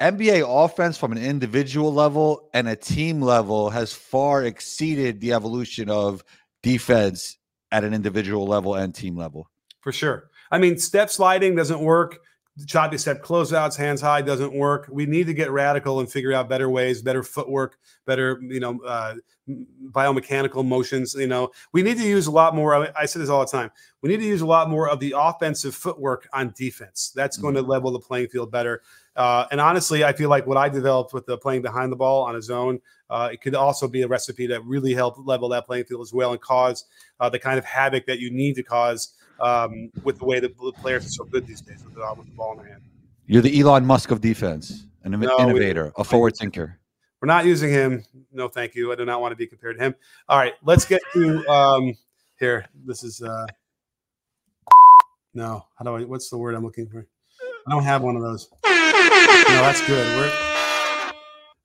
[0.00, 5.88] NBA offense from an individual level and a team level has far exceeded the evolution
[5.88, 6.24] of
[6.62, 7.38] defense
[7.70, 9.48] at an individual level and team level.
[9.80, 10.30] For sure.
[10.50, 12.18] I mean, step sliding doesn't work.
[12.66, 14.88] Choppy step closeouts, hands high doesn't work.
[14.90, 17.76] We need to get radical and figure out better ways, better footwork,
[18.06, 19.16] better, you know, uh,
[19.90, 21.14] biomechanical motions.
[21.14, 22.74] You know, we need to use a lot more.
[22.74, 23.70] I, I say this all the time.
[24.00, 27.12] We need to use a lot more of the offensive footwork on defense.
[27.14, 27.64] That's going mm-hmm.
[27.64, 28.80] to level the playing field better.
[29.16, 32.24] Uh, and honestly, I feel like what I developed with the playing behind the ball
[32.24, 35.66] on a zone, uh, it could also be a recipe that really help level that
[35.66, 36.84] playing field as well and cause
[37.20, 40.56] uh, the kind of havoc that you need to cause um, with the way that
[40.56, 42.82] the players are so good these days with the, with the ball in the hand.
[43.26, 44.86] You're the Elon Musk of defense.
[45.04, 46.78] an No, innovator, a forward thinker.
[47.20, 48.04] We're not using him.
[48.32, 48.92] No, thank you.
[48.92, 49.94] I do not want to be compared to him.
[50.28, 51.94] All right, let's get to um
[52.38, 52.66] here.
[52.84, 53.46] This is uh
[55.34, 55.64] no.
[55.78, 56.04] How do I?
[56.04, 57.06] What's the word I'm looking for?
[57.66, 58.48] I don't have one of those.
[58.64, 60.06] No, that's good.
[60.16, 60.45] We're,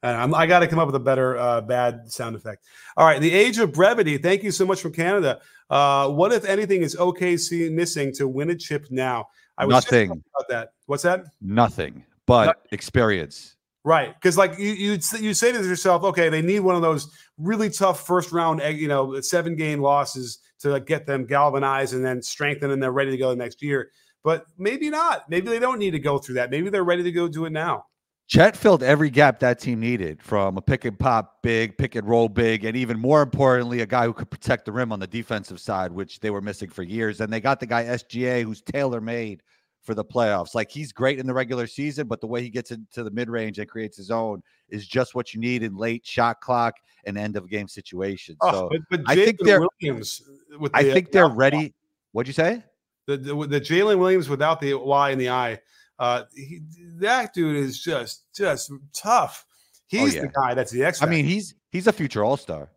[0.04, 2.66] I'm, I got to come up with a better uh, bad sound effect.
[2.98, 4.18] All right, the age of brevity.
[4.18, 5.40] Thank you so much from Canada.
[5.70, 9.28] Uh, what if anything is OKC missing to win a chip now?
[9.58, 10.08] I was Nothing.
[10.08, 10.74] talking about that.
[10.88, 11.26] What's that?
[11.40, 13.56] Nothing but experience.
[13.84, 17.12] Right, because like you you you say to yourself, okay, they need one of those
[17.38, 21.96] really tough first round, eh, you know, seven game losses to like, get them galvanized
[21.96, 23.90] and then strengthened and they're ready to go the next year.
[24.24, 25.28] But maybe not.
[25.30, 26.52] Maybe they don't need to go through that.
[26.52, 27.86] Maybe they're ready to go do it now.
[28.32, 32.08] Chet filled every gap that team needed from a pick and pop big, pick and
[32.08, 35.08] roll big, and even more importantly, a guy who could protect the rim on the
[35.08, 37.20] defensive side, which they were missing for years.
[37.20, 39.44] And they got the guy SGA who's tailor made
[39.82, 40.56] for the playoffs.
[40.56, 43.30] Like he's great in the regular season, but the way he gets into the mid
[43.30, 47.18] range and creates his own is just what you need in late shot clock and
[47.18, 48.38] end of game situations.
[48.40, 50.22] Oh, So but, but I think they're- Williams
[50.58, 51.74] with I the, think they're ready.
[52.14, 52.64] What'd you say?
[53.08, 55.60] The the, the Jalen Williams without the Y in the I,
[56.02, 56.62] uh, he,
[56.96, 59.46] that dude is just just tough.
[59.86, 60.22] He's yeah.
[60.22, 61.04] the guy that's the X.
[61.04, 62.72] I mean, he's he's a future all star.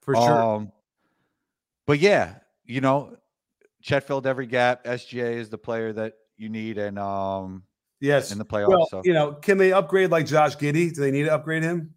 [0.00, 0.42] for sure.
[0.42, 0.72] Um,
[1.86, 2.34] but yeah,
[2.64, 3.16] you know,
[3.80, 4.82] Chet filled every gap.
[4.84, 7.62] SGA is the player that you need, and um,
[8.00, 8.32] yes.
[8.32, 8.70] in the playoffs.
[8.70, 9.02] Well, so.
[9.04, 10.92] you know, can they upgrade like Josh Giddey?
[10.92, 11.94] Do they need to upgrade him?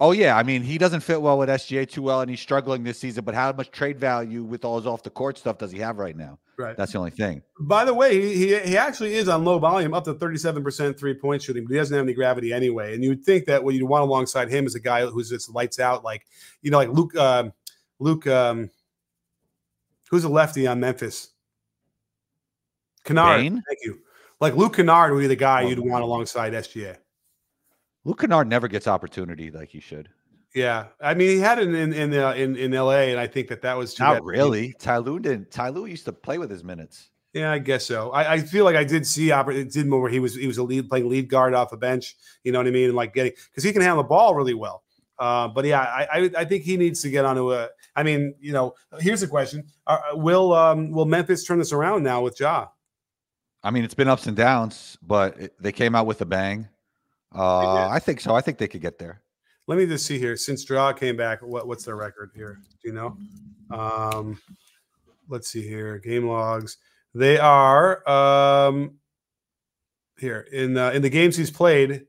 [0.00, 2.82] Oh yeah, I mean he doesn't fit well with SGA too well, and he's struggling
[2.82, 3.24] this season.
[3.24, 5.98] But how much trade value with all his off the court stuff does he have
[5.98, 6.40] right now?
[6.56, 6.76] Right.
[6.76, 7.42] That's the only thing.
[7.58, 10.62] By the way, he, he he actually is on low volume, up to thirty seven
[10.62, 12.94] percent three point shooting, but he doesn't have any gravity anyway.
[12.94, 15.80] And you'd think that what you'd want alongside him is a guy who's just lights
[15.80, 16.26] out, like
[16.62, 17.52] you know, like Luke um,
[17.98, 18.70] Luke um,
[20.10, 21.30] who's a lefty on Memphis.
[23.04, 23.62] Kennard, Bane?
[23.66, 23.98] thank you.
[24.40, 26.96] Like Luke Kennard would be the guy Oh, you'd want alongside SGA.
[28.04, 30.08] Luke Kennard never gets opportunity like he should.
[30.54, 33.48] Yeah, I mean he had it in in uh, in, in LA, and I think
[33.48, 34.72] that that was too Not really.
[34.78, 35.50] Ty Lue didn't.
[35.50, 37.10] Ty Lue used to play with his minutes.
[37.32, 38.12] Yeah, I guess so.
[38.12, 40.58] I, I feel like I did see it did more where he was he was
[40.58, 42.14] a lead playing lead guard off the bench.
[42.44, 42.86] You know what I mean?
[42.86, 44.84] And like getting because he can handle the ball really well.
[45.18, 47.68] Uh, but yeah, I, I I think he needs to get onto a.
[47.96, 52.04] I mean, you know, here's a question: uh, Will um will Memphis turn this around
[52.04, 52.68] now with Ja?
[53.64, 56.68] I mean, it's been ups and downs, but it, they came out with a bang.
[57.34, 58.36] Uh, I think so.
[58.36, 59.23] I think they could get there.
[59.66, 60.36] Let me just see here.
[60.36, 62.58] Since Draw came back, what what's their record here?
[62.82, 63.16] Do you know?
[63.70, 64.40] Um,
[65.28, 65.98] let's see here.
[65.98, 66.76] Game logs.
[67.14, 68.98] They are um
[70.18, 72.06] here in in the games he's played.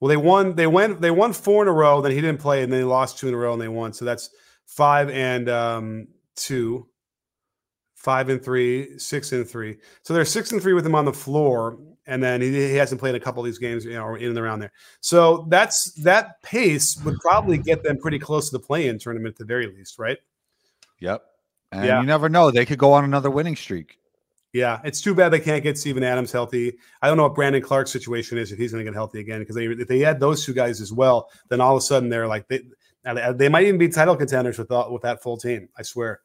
[0.00, 0.54] Well, they won.
[0.54, 1.00] They went.
[1.00, 2.00] They won four in a row.
[2.00, 3.92] Then he didn't play, and then they lost two in a row, and they won.
[3.92, 4.30] So that's
[4.66, 6.86] five and um, two,
[7.96, 9.78] five and three, six and three.
[10.02, 11.78] So they're six and three with him on the floor,
[12.08, 14.38] and then he, he hasn't played a couple of these games, you know, in and
[14.38, 14.72] around there.
[15.00, 19.38] So that's that pace would probably get them pretty close to the play-in tournament at
[19.38, 20.18] the very least, right?
[21.00, 21.22] Yep.
[21.70, 22.00] And Yeah.
[22.00, 23.98] you never know; they could go on another winning streak.
[24.54, 26.72] Yeah, it's too bad they can't get Steven Adams healthy.
[27.02, 29.40] I don't know what Brandon Clarke's situation is if he's going to get healthy again
[29.40, 32.08] because they, if they had those two guys as well, then all of a sudden
[32.08, 32.62] they're like they
[33.34, 35.68] they might even be title contenders with all- with that full team.
[35.76, 36.20] I swear.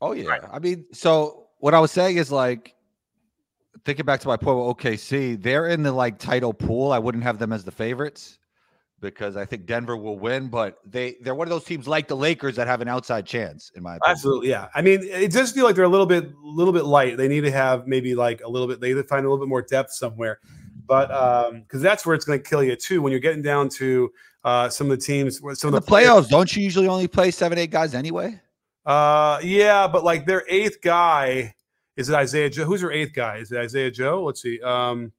[0.00, 0.38] Oh yeah.
[0.52, 2.74] I mean, so what I was saying is like
[3.84, 6.92] thinking back to my point with OKC, they're in the like title pool.
[6.92, 8.38] I wouldn't have them as the favorites
[9.00, 12.16] because I think Denver will win, but they they're one of those teams like the
[12.16, 14.10] Lakers that have an outside chance, in my opinion.
[14.10, 14.68] Absolutely, yeah.
[14.74, 17.16] I mean, it does feel like they're a little bit a little bit light.
[17.16, 18.80] They need to have maybe like a little bit.
[18.80, 20.40] They need to find a little bit more depth somewhere,
[20.86, 23.68] but um, because that's where it's going to kill you too when you're getting down
[23.70, 24.10] to
[24.44, 25.38] uh some of the teams.
[25.38, 28.40] Some In of the playoffs, don't you usually only play seven, eight guys anyway?
[28.84, 31.54] Uh, yeah, but like their eighth guy
[31.98, 32.64] is it Isaiah Joe?
[32.64, 33.36] Who's their eighth guy?
[33.38, 34.24] Is it Isaiah Joe?
[34.24, 34.60] Let's see.
[34.62, 35.12] Um,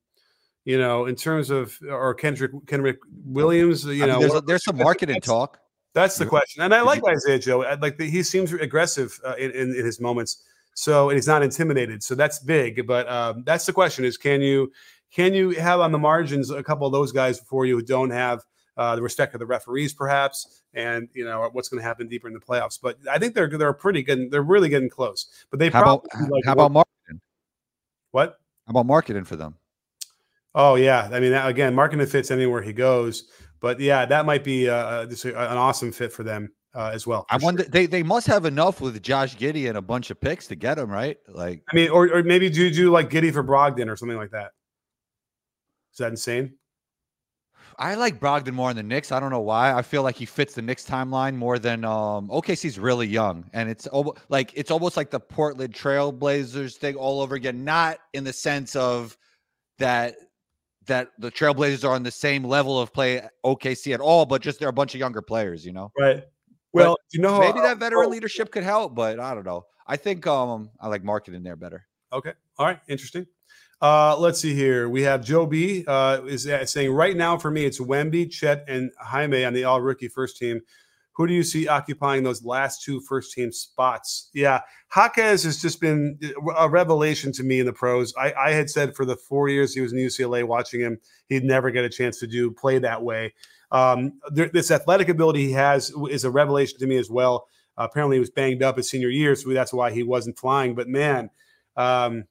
[0.65, 4.47] you know, in terms of or Kenrich Kenrich Williams, you I mean, know, there's, what-
[4.47, 5.59] there's some Markkanen that's- talk.
[5.95, 7.63] That's the question, and I like Isaiah Joe.
[7.63, 10.43] I Like the, he seems aggressive uh, in, in in his moments,
[10.75, 12.03] so and he's not intimidated.
[12.03, 12.85] So that's big.
[12.85, 14.71] But um, that's the question: is can you
[15.11, 18.11] can you have on the margins a couple of those guys before you who don't
[18.11, 18.41] have
[18.77, 22.27] uh, the respect of the referees, perhaps, and you know what's going to happen deeper
[22.27, 22.79] in the playoffs?
[22.81, 24.31] But I think they're they're pretty good.
[24.31, 25.27] They're really getting close.
[25.49, 27.19] But they How about probably like how about Markkanen?
[28.11, 28.39] what?
[28.67, 29.55] How about Markkanen for them?
[30.55, 33.29] Oh yeah, I mean again, Markkanen fits anywhere he goes.
[33.59, 37.05] But yeah, that might be uh, just a, an awesome fit for them uh, as
[37.05, 37.25] well.
[37.29, 37.45] I sure.
[37.45, 40.55] wonder they they must have enough with Josh Giddey and a bunch of picks to
[40.55, 41.17] get him right.
[41.27, 44.17] Like I mean, or, or maybe do you do like Giddey for Brogdon or something
[44.17, 44.51] like that?
[45.93, 46.53] Is that insane?
[47.79, 49.09] I like Brogdon more in the Knicks.
[49.13, 49.73] I don't know why.
[49.73, 53.49] I feel like he fits the Knicks timeline more than um OKC's really young.
[53.53, 57.63] And it's almost like it's almost like the Portland Trailblazers thing all over again.
[57.63, 59.17] Not in the sense of
[59.77, 60.17] that
[60.87, 64.59] that the Trailblazers are on the same level of play OKC at all, but just
[64.59, 65.91] they're a bunch of younger players, you know.
[65.97, 66.25] Right.
[66.73, 69.65] Well, but you know, maybe that veteran oh, leadership could help, but I don't know.
[69.87, 71.85] I think um I like Markkanen there better.
[72.11, 72.33] Okay.
[72.57, 72.79] All right.
[72.89, 73.25] Interesting.
[73.81, 74.89] Uh, let's see here.
[74.89, 78.91] We have Joe B uh, is saying right now for me it's Wemby, Chet, and
[78.99, 80.61] Jaime on the all rookie first team.
[81.13, 84.29] Who do you see occupying those last two first team spots?
[84.33, 84.61] Yeah,
[84.95, 86.17] Jaquez has just been
[86.57, 88.13] a revelation to me in the pros.
[88.17, 91.43] I, I had said for the four years he was in UCLA, watching him, he'd
[91.43, 93.33] never get a chance to do play that way.
[93.71, 97.47] Um, this athletic ability he has is a revelation to me as well.
[97.77, 100.73] Uh, apparently, he was banged up his senior year, so that's why he wasn't flying.
[100.73, 101.29] But man,
[101.75, 102.25] um,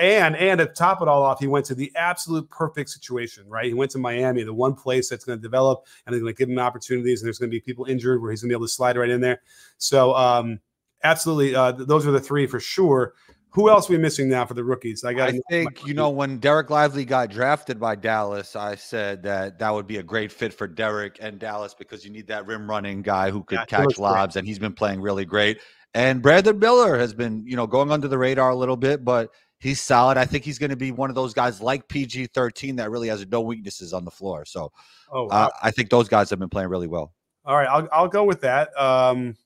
[0.00, 3.66] and and to top it all off, he went to the absolute perfect situation, right?
[3.66, 6.38] He went to Miami, the one place that's going to develop and they're going to
[6.38, 8.56] give him opportunities, and there's going to be people injured where he's going to be
[8.56, 9.42] able to slide right in there.
[9.78, 10.60] So, um,
[11.04, 13.14] absolutely, uh, those are the three for sure.
[13.50, 15.02] Who else are we missing now for the rookies?
[15.02, 15.30] I got.
[15.30, 19.72] I think you know when Dereck Lively got drafted by Dallas, I said that that
[19.72, 23.00] would be a great fit for Dereck and Dallas because you need that rim running
[23.00, 24.40] guy who could yeah, catch lobs, great.
[24.40, 25.58] and he's been playing really great.
[25.96, 29.30] And Brandon Miller has been, you know, going under the radar a little bit, but
[29.58, 30.18] he's solid.
[30.18, 33.08] I think he's going to be one of those guys like PG 13 that really
[33.08, 34.44] has no weaknesses on the floor.
[34.44, 34.70] So
[35.10, 35.30] oh, wow.
[35.30, 37.14] uh, I think those guys have been playing really well.
[37.46, 37.66] All right.
[37.66, 38.78] I'll, I'll go with that.
[38.78, 39.36] Um,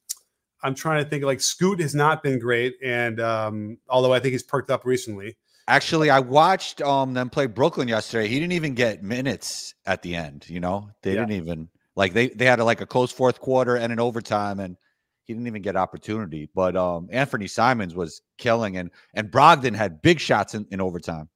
[0.64, 2.74] I'm trying to think like Scoot has not been great.
[2.82, 5.36] And um, although I think he's perked up recently.
[5.68, 8.26] Actually, I watched um, them play Brooklyn yesterday.
[8.26, 10.46] He didn't even get minutes at the end.
[10.48, 11.20] You know, they yeah.
[11.20, 14.59] didn't even like they they had a, like a close fourth quarter and an overtime,
[14.59, 14.76] and
[15.25, 16.49] he didn't even get opportunity.
[16.55, 21.29] But um, Anthony Simons was killing, and and Brogdon had big shots in, in overtime.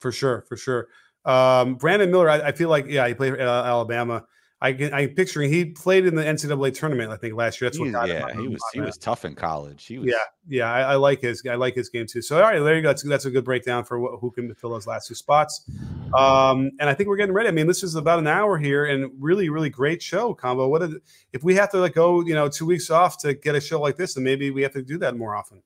[0.00, 0.88] For sure, for sure.
[1.24, 4.24] Um, Brandon Miller, I, I, feel like yeah, he played uh, Alabama.
[4.62, 7.10] I can I picturing he played in the NCAA tournament.
[7.10, 7.68] I think last year.
[7.68, 7.86] That's what.
[7.88, 9.84] He's, yeah, he was he was tough in college.
[9.84, 10.08] He was.
[10.08, 10.16] Yeah,
[10.48, 10.72] yeah.
[10.72, 12.22] I, I, like his I like his game too.
[12.22, 12.88] So all right, there you go.
[12.88, 15.68] That's, that's a good breakdown for what, who can fill those last two spots.
[16.14, 17.50] Um, and I think we're getting ready.
[17.50, 20.68] I mean, this is about an hour here, and really, really great show combo.
[20.68, 21.02] What did,
[21.34, 23.78] if we have to like go, you know, two weeks off to get a show
[23.78, 25.62] like this, and maybe we have to do that more often.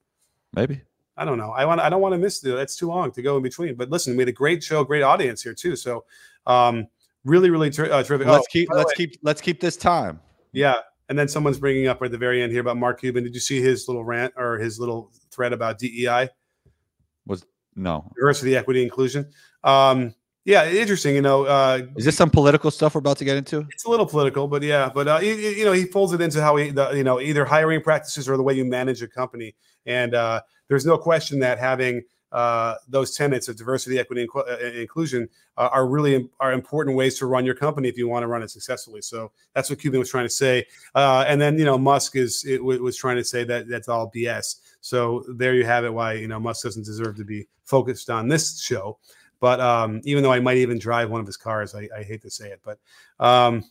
[0.53, 0.83] Maybe.
[1.17, 1.51] I don't know.
[1.53, 1.81] I want.
[1.81, 2.57] I don't want to miss it.
[2.57, 3.77] That's too long to go in between.
[3.77, 5.77] But listen, we had a great show, great audience here too.
[5.77, 6.05] So.
[6.47, 6.89] Um,
[7.25, 8.27] really, really ter- uh, terrific.
[8.27, 10.21] Let's oh, keep let's way, keep let's keep this time.
[10.53, 10.77] Yeah,
[11.09, 13.25] and then someone's bringing up at the very end here about Mark Cuban.
[13.25, 16.29] Did you see his little rant or his little thread about DEI?
[17.27, 17.45] Was
[17.77, 19.31] no diversity, equity, inclusion.
[19.65, 20.15] Um,
[20.45, 21.15] yeah, interesting.
[21.15, 23.67] You know, uh, is this some political stuff we're about to get into?
[23.71, 26.41] It's a little political, but yeah, but uh, you, you know, he folds it into
[26.41, 29.55] how he, the, you know, either hiring practices or the way you manage a company.
[29.85, 32.03] And uh, there's no question that having
[32.33, 37.19] uh, those tenets of diversity, equity, and uh, inclusion uh, are really are important ways
[37.19, 39.03] to run your company if you want to run it successfully.
[39.03, 40.67] So that's what Cuban was trying to say.
[40.95, 44.11] Uh, and then you know Musk is it was trying to say that that's all
[44.15, 44.61] BS.
[44.81, 45.93] So there you have it.
[45.93, 48.99] Why you know Musk doesn't deserve to be focused on this show.
[49.41, 52.23] But um, even though I might even drive one of his cars, I, I hate
[52.23, 52.79] to say it, but.
[53.19, 53.65] Um,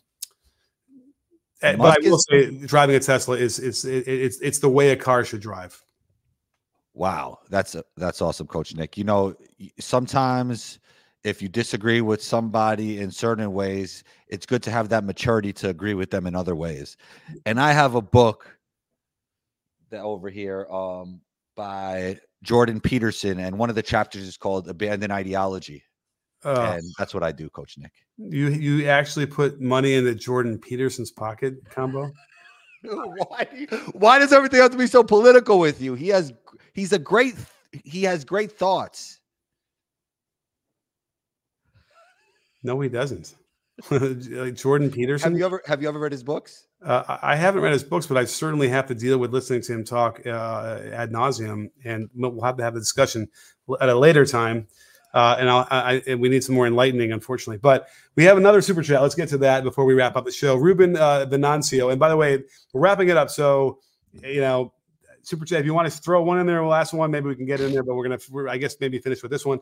[1.61, 4.95] eh, but I will say, driving a Tesla is it's it's it's the way a
[4.95, 5.79] car should drive.
[6.93, 8.97] Wow, that's a, that's awesome, Coach Nick.
[8.97, 9.35] You know,
[9.79, 10.79] sometimes
[11.23, 15.69] if you disagree with somebody in certain ways, it's good to have that maturity to
[15.69, 16.97] agree with them in other ways.
[17.45, 18.57] And I have a book
[19.89, 21.21] that over here um,
[21.55, 25.83] by Jordan Peterson, and one of the chapters is called "Abandon Ideology."
[26.45, 27.91] Uh, and that's what I do, Coach Nick.
[28.17, 32.11] You you actually put money into Jordan Peterson's pocket combo.
[32.81, 33.45] why,
[33.91, 35.95] why does everything have to be so political with you?
[35.95, 36.31] He has
[36.79, 37.35] he's a great
[37.83, 39.19] he has great thoughts.
[42.63, 43.35] No, he doesn't.
[44.55, 45.31] Jordan Peterson.
[45.31, 46.67] Have you ever have you ever read his books?
[46.83, 49.73] Uh, I haven't read his books, but I certainly have to deal with listening to
[49.73, 53.27] him talk uh, ad nauseum, and we'll have to have the discussion
[53.79, 54.67] at a later time.
[55.13, 57.57] Uh, and I'll, I, and we need some more enlightening, unfortunately.
[57.57, 59.01] But we have another super chat.
[59.01, 60.55] Let's get to that before we wrap up the show.
[60.55, 63.29] Ruben uh, Venancio, and by the way, we're wrapping it up.
[63.29, 63.79] So
[64.23, 64.73] you know,
[65.23, 65.59] super chat.
[65.59, 67.61] If you want to throw one in there, the last one, maybe we can get
[67.61, 67.83] in there.
[67.83, 69.59] But we're gonna, we're, I guess, maybe finish with this one.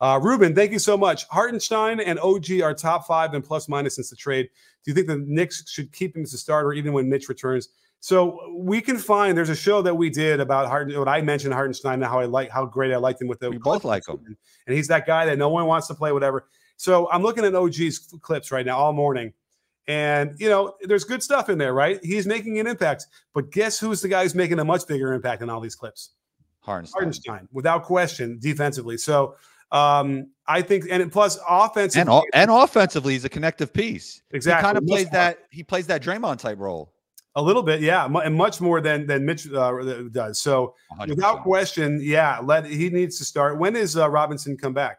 [0.00, 1.26] Uh, Ruben, thank you so much.
[1.28, 4.48] Hartenstein and OG are top five and plus minus since the trade.
[4.84, 7.68] Do you think the Knicks should keep him as a starter even when Mitch returns?
[8.00, 10.98] So we can find there's a show that we did about Harden.
[10.98, 13.50] What I mentioned Hartenstein, and how I like how great I liked him with the.
[13.50, 14.36] We both like him,
[14.66, 16.46] and he's that guy that no one wants to play, whatever.
[16.78, 19.34] So I'm looking at OG's clips right now all morning,
[19.88, 21.98] and you know there's good stuff in there, right?
[22.02, 25.42] He's making an impact, but guess who's the guy who's making a much bigger impact
[25.42, 26.10] in all these clips?
[26.60, 28.96] Hartenstein without question, defensively.
[28.98, 29.34] So
[29.72, 34.22] um, I think, and plus offensively, and, and offensively, he's a connective piece.
[34.32, 35.38] Exactly, he kind of plays that.
[35.50, 36.92] He plays that Draymond type role.
[37.36, 39.72] A little bit, yeah, and much more than than Mitch uh,
[40.10, 40.40] does.
[40.40, 41.08] So 100%.
[41.08, 43.58] without question, yeah, let he needs to start.
[43.58, 44.98] When is uh, Robinson come back?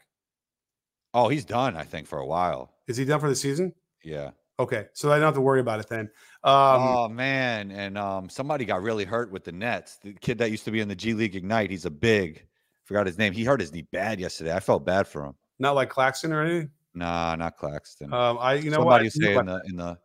[1.13, 1.75] Oh, he's done.
[1.75, 2.71] I think for a while.
[2.87, 3.73] Is he done for the season?
[4.03, 4.31] Yeah.
[4.59, 6.09] Okay, so I don't have to worry about it then.
[6.43, 9.97] Um, oh man, and um, somebody got really hurt with the Nets.
[10.03, 11.71] The kid that used to be in the G League Ignite.
[11.71, 12.45] He's a big.
[12.83, 13.33] Forgot his name.
[13.33, 14.53] He hurt his knee bad yesterday.
[14.53, 15.33] I felt bad for him.
[15.59, 16.69] not like Claxton or anything.
[16.93, 18.13] Nah, not Claxton.
[18.13, 19.13] Um, I, you know somebody what?
[19.13, 19.97] saying in the in the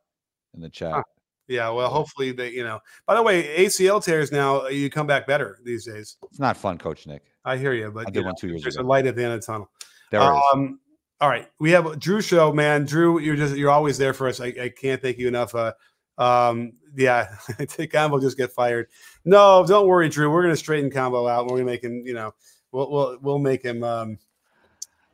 [0.54, 0.92] in the chat.
[0.92, 1.02] Huh.
[1.48, 2.80] Yeah, well, hopefully they, you know.
[3.06, 6.16] By the way, ACL tears now, you come back better these days.
[6.24, 7.22] It's not fun, Coach Nick.
[7.44, 9.14] I hear you, but I you did know, one two years there's a light at
[9.14, 9.70] the end of the tunnel.
[10.10, 10.40] There is.
[11.20, 12.84] All right, we have Drew show, man.
[12.84, 14.38] Drew, you're just you're always there for us.
[14.40, 15.54] I, I can't thank you enough.
[15.54, 15.72] Uh,
[16.18, 18.88] um, yeah, I think Combo just get fired.
[19.24, 20.30] No, don't worry, Drew.
[20.30, 21.46] We're gonna straighten Combo out.
[21.46, 22.34] We're gonna make him, you know,
[22.70, 24.18] we'll we'll we'll make him um,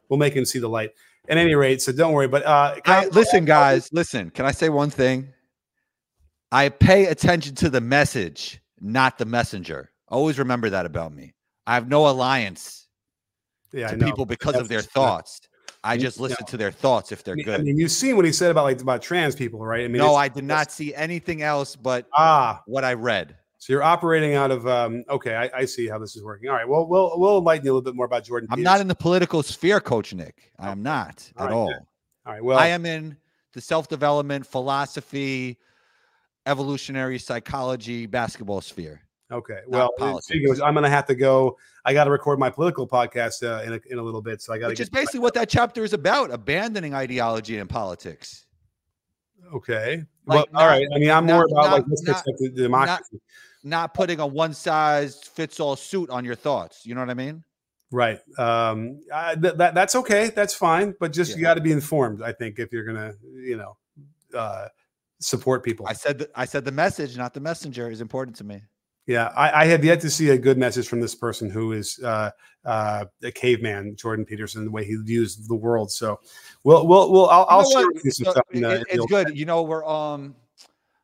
[0.09, 0.91] we'll make him see the light.
[1.29, 2.27] At any rate, so don't worry.
[2.27, 4.31] But uh, I, listen, guys, listen.
[4.31, 5.29] Can I say one thing?
[6.51, 9.93] I pay attention to the message, not the messenger.
[10.09, 11.33] Always remember that about me.
[11.65, 12.89] I have no alliance
[13.73, 15.41] yeah, to people because That's of their thoughts.
[15.85, 16.25] I just no.
[16.25, 17.65] listen to their thoughts if they're mean, I good.
[17.65, 19.85] mean, you've seen what he said about like about trans people, right?
[19.85, 22.63] I mean, no, I did not see anything else but ah.
[22.67, 23.37] what I read.
[23.59, 25.37] So you're operating out of um, okay.
[25.37, 26.49] I, I see how this is working.
[26.49, 26.69] All right.
[26.69, 28.49] Well, we'll we'll enlighten you a little bit more about Jordan.
[28.51, 28.73] I'm Peterson.
[28.73, 30.51] not in the political sphere, Coach Nick.
[30.59, 31.69] I'm not All at right, all.
[31.69, 31.77] good.
[32.27, 32.45] All right.
[32.45, 33.17] Well, I am in
[33.53, 35.59] the self development, philosophy,
[36.47, 39.03] evolutionary psychology, basketball sphere.
[39.33, 39.61] Okay.
[39.69, 40.21] not Well,
[40.63, 41.57] I'm going to have to go.
[41.85, 44.53] I got to record my political podcast uh, in a, in a little bit, so
[44.53, 48.47] I got to Which is basically what that chapter is about abandoning ideology and politics.
[49.55, 50.05] okay.
[50.27, 50.87] Like, well, all not- right.
[50.95, 53.21] I mean, I'm more about like not- let's not- like, democracy.
[53.65, 56.85] Not putting a one size fits all suit on your thoughts.
[56.85, 57.45] You know what I mean?
[57.93, 58.19] right.
[58.39, 60.31] Um, I, th- that that's okay.
[60.31, 60.95] That's fine.
[60.99, 62.23] But just you got to be informed.
[62.23, 63.77] I think if you're gonna, you know,
[64.37, 64.69] uh,
[65.21, 65.87] support people.
[65.87, 68.63] I said the, I said the message, not the messenger, is important to me.
[69.07, 71.99] Yeah, I, I have yet to see a good message from this person who is
[72.05, 72.31] uh,
[72.65, 75.91] uh, a caveman, Jordan Peterson, the way he views the world.
[75.91, 76.21] So,
[76.63, 78.45] we'll, we'll, we'll I'll, I'll You know share with you some So, stuff.
[78.51, 79.37] it- in the it's good.
[79.37, 80.37] You know, we're um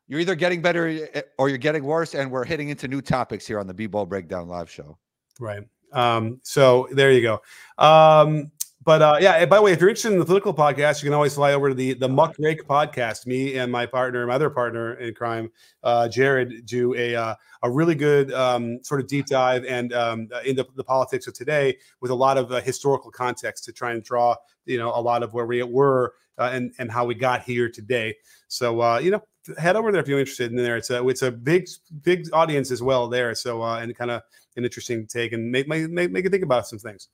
[0.07, 3.47] you're either getting better eh, or you're getting worse, and we're hitting into new topics
[3.47, 4.97] here on the B-ball breakdown live show.
[5.41, 5.65] Right.
[5.93, 7.43] Um, so there you go.
[7.79, 8.51] Um,
[8.89, 11.13] but uh, yeah, by the way, if you're interested in the political podcast, you can
[11.13, 13.27] always fly over to the the Muckrake podcast.
[13.27, 15.51] Me and my partner, my other partner in crime,
[15.83, 20.31] uh, Jared, do a uh, a really good um, sort of deep dive and um,
[20.35, 23.93] uh, into the politics of today with a lot of uh, historical context to try
[23.93, 24.35] and draw
[24.65, 27.69] you know a lot of where we were uh, and and how we got here
[27.69, 28.17] today.
[28.47, 29.23] So you know,
[29.59, 30.79] head over there if you're interested in there.
[30.79, 31.69] It's a it's a big
[32.05, 33.35] big audience as well there.
[33.35, 34.23] So uh, and kind of
[34.57, 37.09] an interesting take and make make, make you think about some things.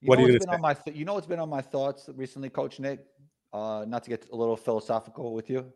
[0.00, 1.40] You What know are you what's gonna been on my th- you know what's been
[1.40, 3.00] on my thoughts recently, Coach Nick?
[3.52, 5.72] Uh, not to get a little philosophical with you.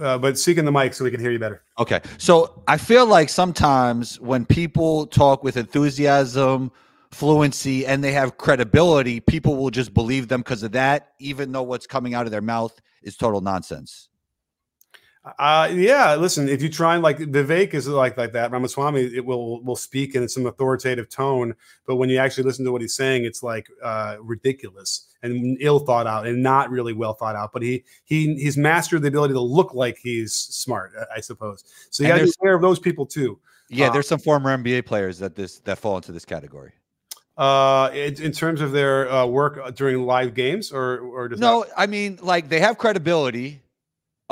[0.00, 1.62] Uh, but speaking the mic so we can hear you better.
[1.78, 2.00] Okay.
[2.18, 6.72] So I feel like sometimes when people talk with enthusiasm,
[7.10, 11.62] fluency, and they have credibility, people will just believe them because of that, even though
[11.62, 14.08] what's coming out of their mouth is total nonsense.
[15.38, 16.16] Uh, yeah.
[16.16, 19.76] Listen, if you try and like Vivek is like like that, Ramaswamy, it will will
[19.76, 21.54] speak in some authoritative tone,
[21.86, 25.78] but when you actually listen to what he's saying, it's like uh, ridiculous and ill
[25.78, 27.52] thought out and not really well thought out.
[27.52, 31.62] But he he he's mastered the ability to look like he's smart, I- suppose.
[31.90, 33.38] So you got to be aware of those people too.
[33.68, 36.72] Yeah, Uh, there's some former NBA players that this that fall into this category.
[37.38, 41.64] Uh, in, in terms of their uh, work during live games, or or does No,
[41.76, 43.62] I mean like they have credibility.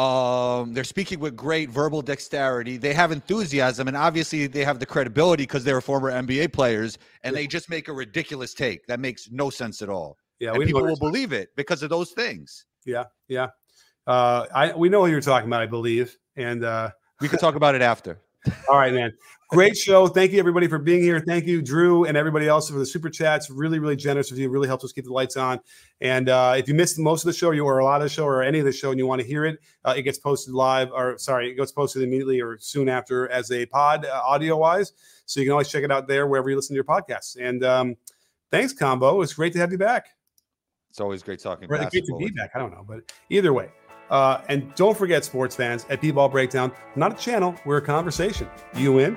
[0.01, 2.79] Um, they're speaking with great verbal dexterity.
[2.79, 6.97] They have enthusiasm, and obviously they have the credibility because they were former NBA players,
[7.23, 10.17] and they just make a ridiculous take that makes no sense at all.
[10.39, 12.65] yeah, and people will believe it because of those things.
[12.87, 13.49] Yeah, yeah.
[14.07, 16.17] Uh, I we know what you're talking about, I believe.
[16.37, 16.91] And uh,
[17.21, 18.19] We could talk about it after.
[18.68, 19.12] All right, man.
[19.51, 20.07] Great show.
[20.07, 21.18] Thank you everybody for being here.
[21.18, 23.51] Thank you, Drew, and everybody else for the super chats.
[23.51, 24.49] Really, really generous of you.
[24.49, 25.59] Really helps us keep the lights on.
[26.01, 28.09] And uh, if you missed most of the show, you or a lot of the
[28.09, 30.18] show, or any of the show, and you want to hear it, uh, it gets
[30.18, 34.22] posted live, or sorry, it gets posted immediately or soon after as a pod, uh,
[34.24, 34.93] audio wise.
[35.26, 37.36] So you can always check it out there wherever you listen to your podcasts.
[37.36, 37.97] And um,
[38.53, 39.20] thanks, Combo.
[39.20, 40.11] It's great to have you back.
[40.91, 42.51] It's always great talking Or great to be back.
[42.55, 43.70] I don't know, but either way.
[44.11, 48.49] Uh, and don't forget, sports fans, at B-Ball Breakdown, not a channel, we're a conversation.
[48.75, 49.17] You in?